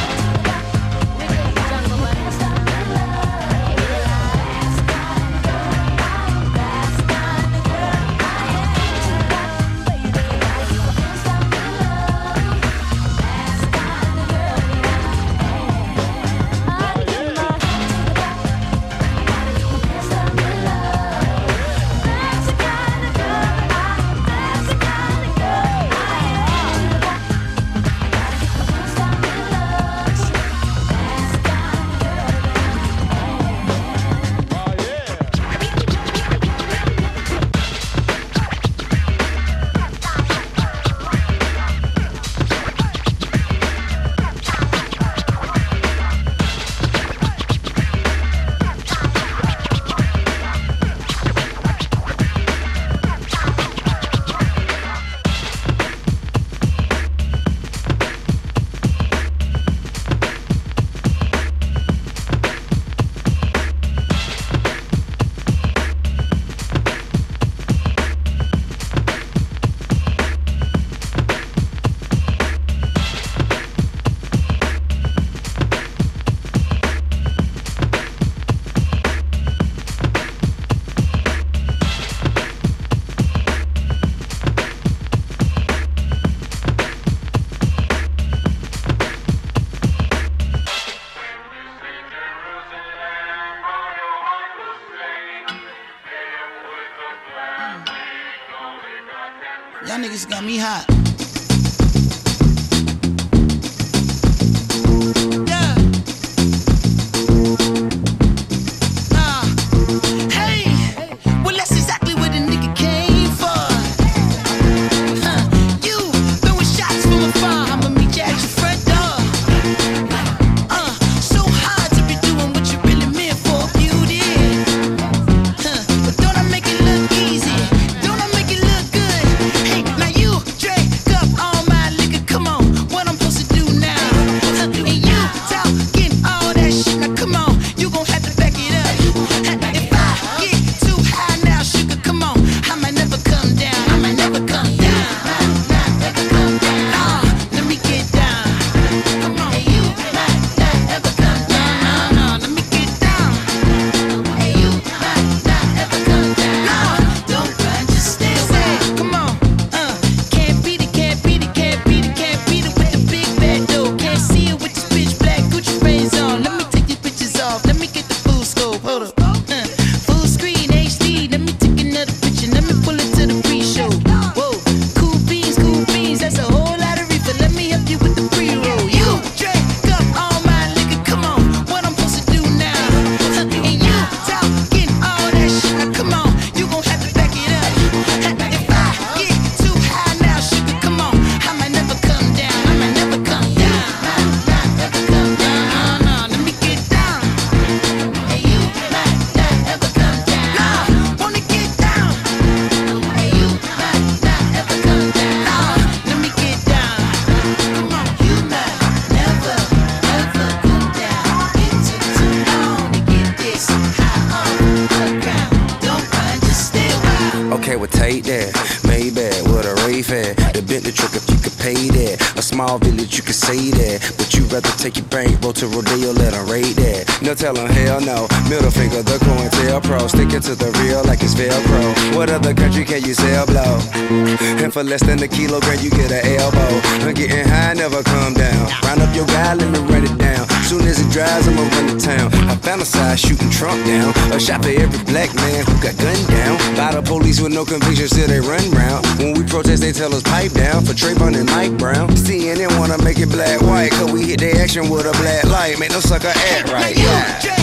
for 234.75 234.83
less 234.83 235.07
than 235.07 235.23
a 235.23 235.29
kilogram, 235.29 235.79
you 235.79 235.89
get 235.89 236.11
an 236.11 236.27
elbow. 236.35 236.83
I'm 237.07 237.15
getting 237.15 237.47
high, 237.47 237.75
never 237.75 238.03
come 238.03 238.35
down. 238.35 238.67
Round 238.83 239.03
up 239.03 239.15
your 239.15 239.27
guy, 239.27 239.55
let 239.55 239.71
me 239.71 239.79
run 239.87 240.03
it 240.03 240.19
down. 240.19 240.49
Soon 240.67 240.83
as 240.83 240.99
it 240.99 241.09
dries, 241.13 241.47
I'ma 241.47 241.63
run 241.63 241.95
to 241.95 241.97
town. 241.97 242.35
I 242.51 242.57
fantasize 242.59 243.19
shooting 243.23 243.51
Trump 243.51 243.79
down. 243.87 244.11
A 244.35 244.41
shot 244.41 244.65
for 244.65 244.71
every 244.71 244.99
black 245.05 245.33
man 245.37 245.65
who 245.65 245.75
got 245.79 245.95
gunned 245.97 246.27
down. 246.27 246.59
By 246.75 246.91
the 246.91 247.03
police 247.03 247.41
with 247.41 247.55
no 247.55 247.65
convictions 247.65 248.11
till 248.11 248.27
they 248.27 248.41
run 248.41 248.69
round. 248.73 249.07
When 249.23 249.35
we 249.35 249.45
protest, 249.45 249.81
they 249.81 249.93
tell 249.93 250.13
us 250.13 250.25
pipe 250.25 250.51
down 250.51 250.85
for 250.85 250.93
Trayvon 250.93 251.39
and 251.39 251.47
Mike 251.47 251.79
Brown. 251.79 252.11
CNN 252.11 252.77
wanna 252.77 252.99
make 253.05 253.21
it 253.21 253.31
black 253.31 253.61
white, 253.63 253.93
cause 253.93 254.11
we 254.11 254.27
hit 254.27 254.41
the 254.41 254.59
action 254.59 254.91
with 254.91 255.07
a 255.07 255.13
black 255.23 255.45
light. 255.45 255.79
Make 255.79 255.93
no 255.93 256.01
sucker 256.01 256.35
act 256.35 256.73
right. 256.73 256.97
Yeah. 256.97 257.54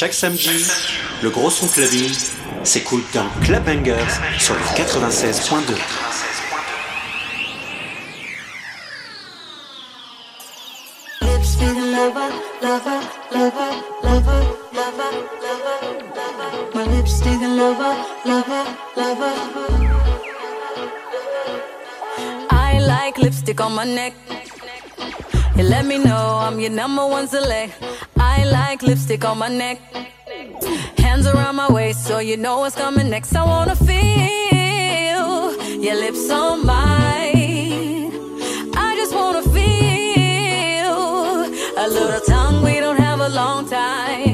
Chaque 0.00 0.14
samedi, 0.14 0.66
le 1.22 1.28
gros 1.28 1.50
son 1.50 1.68
clubbing 1.68 2.10
s'écoute 2.64 3.04
dans 3.12 3.28
Club 3.44 3.62
Bangers 3.66 3.98
sur 4.38 4.54
le 4.54 4.60
96.2. 4.74 5.74
Lipstick 11.20 11.68
lover, 11.68 12.32
lover, 12.62 13.00
lover, 13.30 13.74
lover, 14.02 14.46
lover, 14.72 15.12
lover, 15.44 15.80
lover. 16.16 16.74
My 16.74 16.96
lipstick 16.96 17.40
lover, 17.42 17.94
lover, 18.24 18.64
lover. 18.96 19.34
I 22.50 22.78
like 22.80 23.18
lipstick 23.18 23.60
on 23.60 23.74
my 23.74 23.84
neck. 23.84 24.14
You 25.58 25.64
let 25.64 25.84
me 25.84 25.98
know 25.98 26.38
I'm 26.40 26.58
your 26.58 26.70
number 26.70 27.06
one 27.06 27.28
select. 27.28 27.89
Like 28.50 28.82
lipstick 28.82 29.24
on 29.24 29.38
my 29.38 29.48
neck. 29.48 29.78
Hands 30.98 31.26
around 31.26 31.56
my 31.56 31.70
waist 31.70 32.04
so 32.06 32.18
you 32.18 32.36
know 32.36 32.58
what's 32.60 32.74
coming 32.74 33.08
next. 33.10 33.34
I 33.34 33.44
wanna 33.44 33.76
feel 33.76 35.54
your 35.80 35.94
lips 35.94 36.30
on 36.30 36.66
mine. 36.66 38.12
I 38.76 38.94
just 38.96 39.14
wanna 39.14 39.42
feel 39.42 40.94
a 41.84 41.86
little 41.88 42.20
tongue. 42.20 42.64
We 42.64 42.80
don't 42.80 42.98
have 42.98 43.20
a 43.20 43.28
long 43.28 43.68
time. 43.68 44.29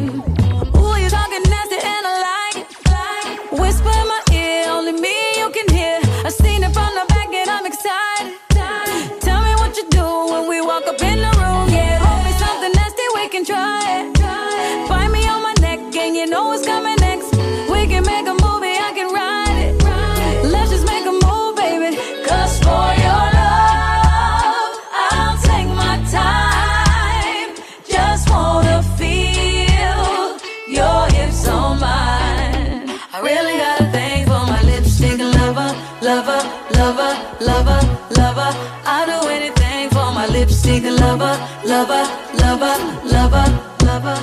Lover, 36.79 37.13
lover, 37.41 37.81
lover. 38.19 38.51
I'll 38.85 39.07
do 39.07 39.29
anything 39.29 39.91
for 39.91 40.09
my 40.19 40.27
lipstick 40.27 40.85
lover, 40.85 41.35
lover, 41.65 42.05
lover, 42.43 42.77
lover, 43.15 43.47
lover. 43.89 44.19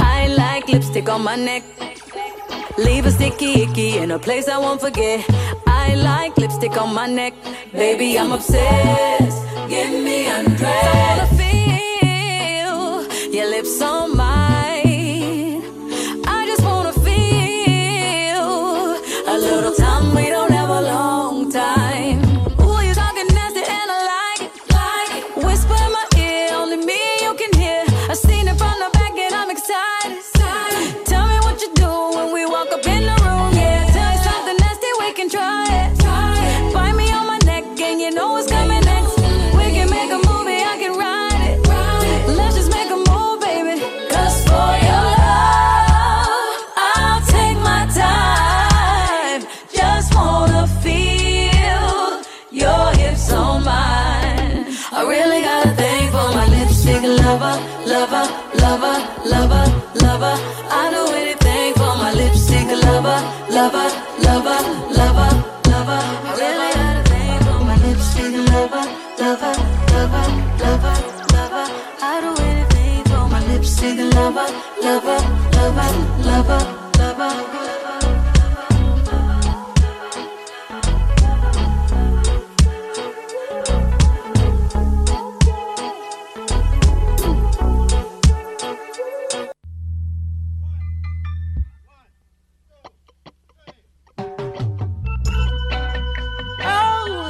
I 0.00 0.28
like 0.36 0.68
lipstick 0.68 1.08
on 1.08 1.22
my 1.22 1.36
neck. 1.36 1.62
Leave 2.76 3.06
a 3.06 3.10
sticky 3.10 3.62
icky 3.62 3.98
in 3.98 4.10
a 4.10 4.18
place 4.18 4.48
I 4.48 4.58
won't 4.58 4.80
forget. 4.80 5.24
I 5.66 5.94
like 5.94 6.36
lipstick 6.36 6.76
on 6.76 6.94
my 6.94 7.06
neck. 7.06 7.34
Baby, 7.72 8.18
I'm 8.18 8.32
obsessed. 8.32 9.40
Get 9.68 9.90
me 10.06 10.26
undressed. 10.26 11.22
I 11.24 11.26
feel 11.40 13.32
your 13.32 13.48
lips 13.50 13.80
on 13.80 14.16
mine. 14.16 14.33
Lover, 63.54 63.88
lover, 64.26 64.60
lover, 64.98 65.30
lover. 65.70 66.02
I 66.26 66.34
really 66.42 66.70
got 66.74 66.96
a 66.96 67.02
thing 67.08 67.38
for 67.46 67.64
my 67.64 67.76
lipstick 67.86 68.34
lover, 68.50 68.84
lover, 69.22 69.54
lover, 69.94 70.26
lover, 70.62 70.96
lover. 71.32 71.66
I 72.02 72.14
do 72.20 72.42
anything 72.42 73.04
for 73.04 73.28
my 73.28 73.40
lipstick 73.46 73.98
lover, 74.14 74.48
lover, 74.82 75.20
lover, 75.56 75.90
lover, 76.26 76.58
lover. 76.58 76.83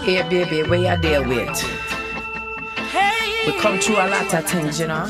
Hey, 0.04 0.20
baby, 0.28 0.62
where 0.68 0.78
you 0.78 1.00
deal 1.00 1.26
with? 1.26 1.48
We 3.46 3.58
come 3.58 3.78
through 3.78 3.96
a 3.96 4.06
lot 4.06 4.34
of 4.34 4.44
things, 4.44 4.78
you 4.78 4.86
know. 4.86 5.06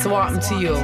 So 0.00 0.10
what 0.10 0.28
happened 0.28 0.42
to 0.42 0.54
you? 0.60 0.76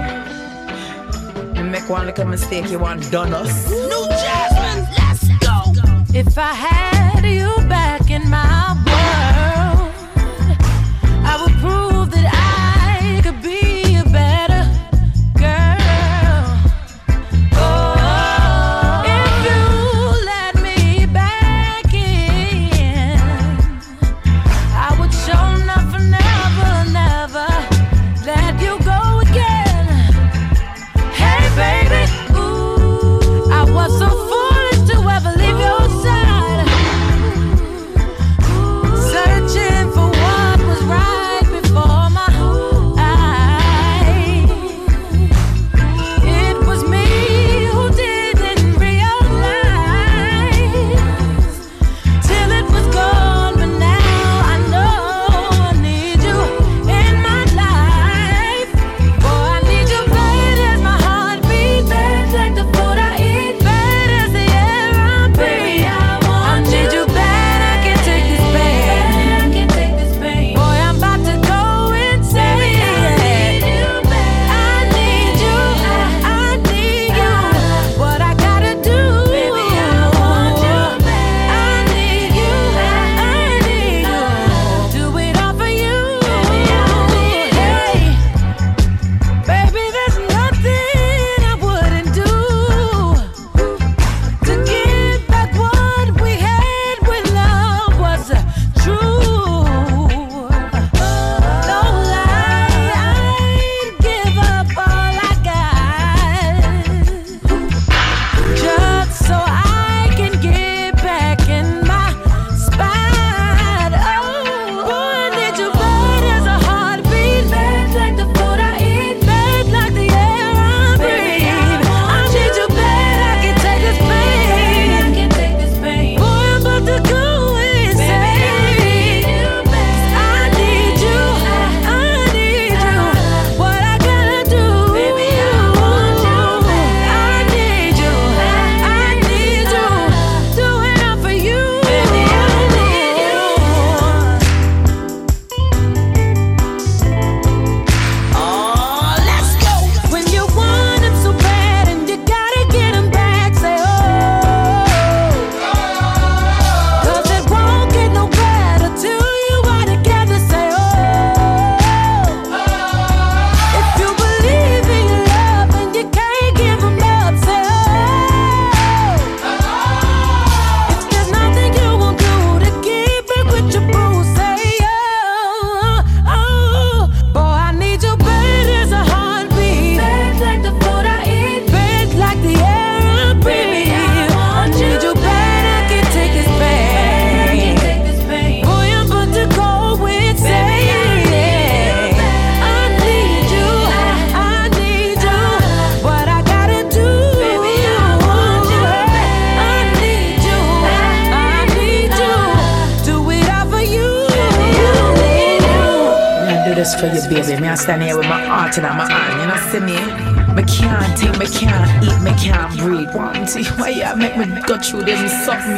You 1.54 1.70
make 1.70 1.88
one 1.88 2.06
little 2.06 2.24
mistake, 2.26 2.68
you 2.68 2.80
want 2.80 3.08
done 3.12 3.32
us. 3.32 3.70
New 3.70 4.08
Jasmine, 4.08 4.88
let's 4.98 5.28
go. 5.38 6.18
If 6.18 6.36
I 6.36 6.52
had 6.52 7.24
you 7.24 7.54
back 7.68 8.10
in 8.10 8.28
my 8.28 8.74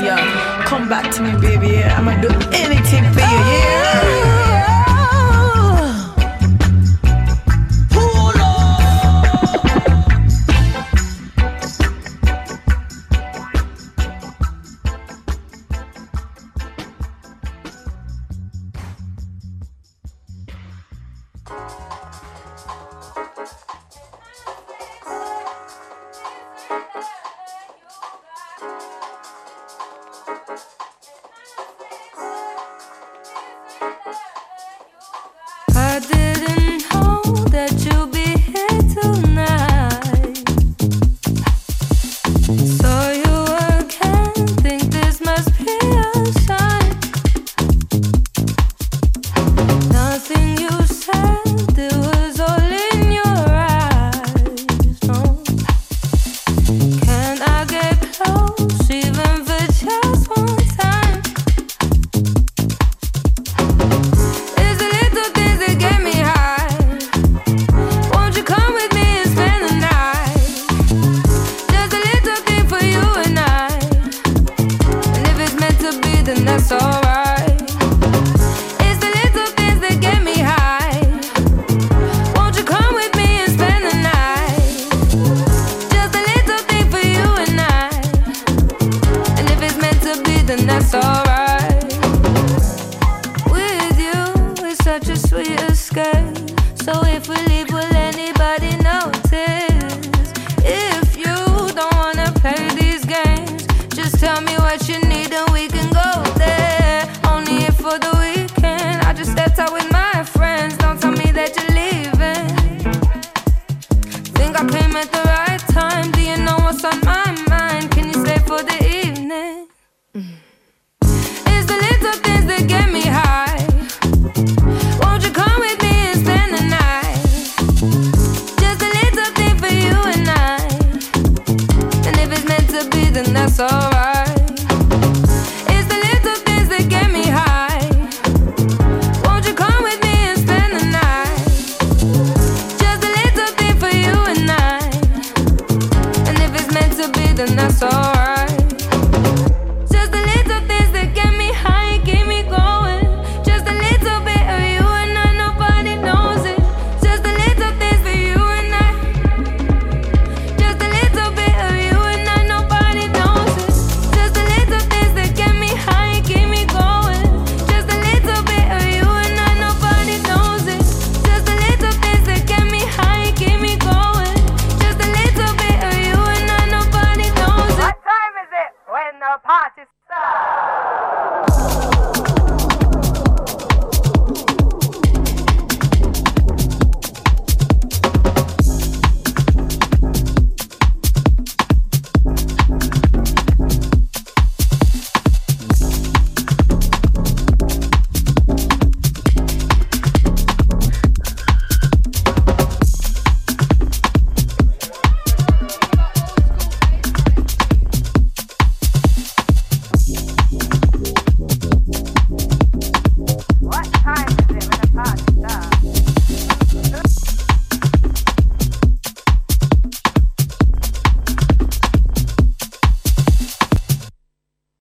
yeah. 0.07 0.65
Come 0.67 0.89
back 0.89 1.13
to 1.15 1.23
me, 1.23 1.33
baby, 1.41 1.69
yeah. 1.79 1.99
I'ma 1.99 2.21
do 2.21 2.29
anything 2.53 3.05
for 3.13 3.21
you, 3.21 3.41
yeah. 3.53 4.26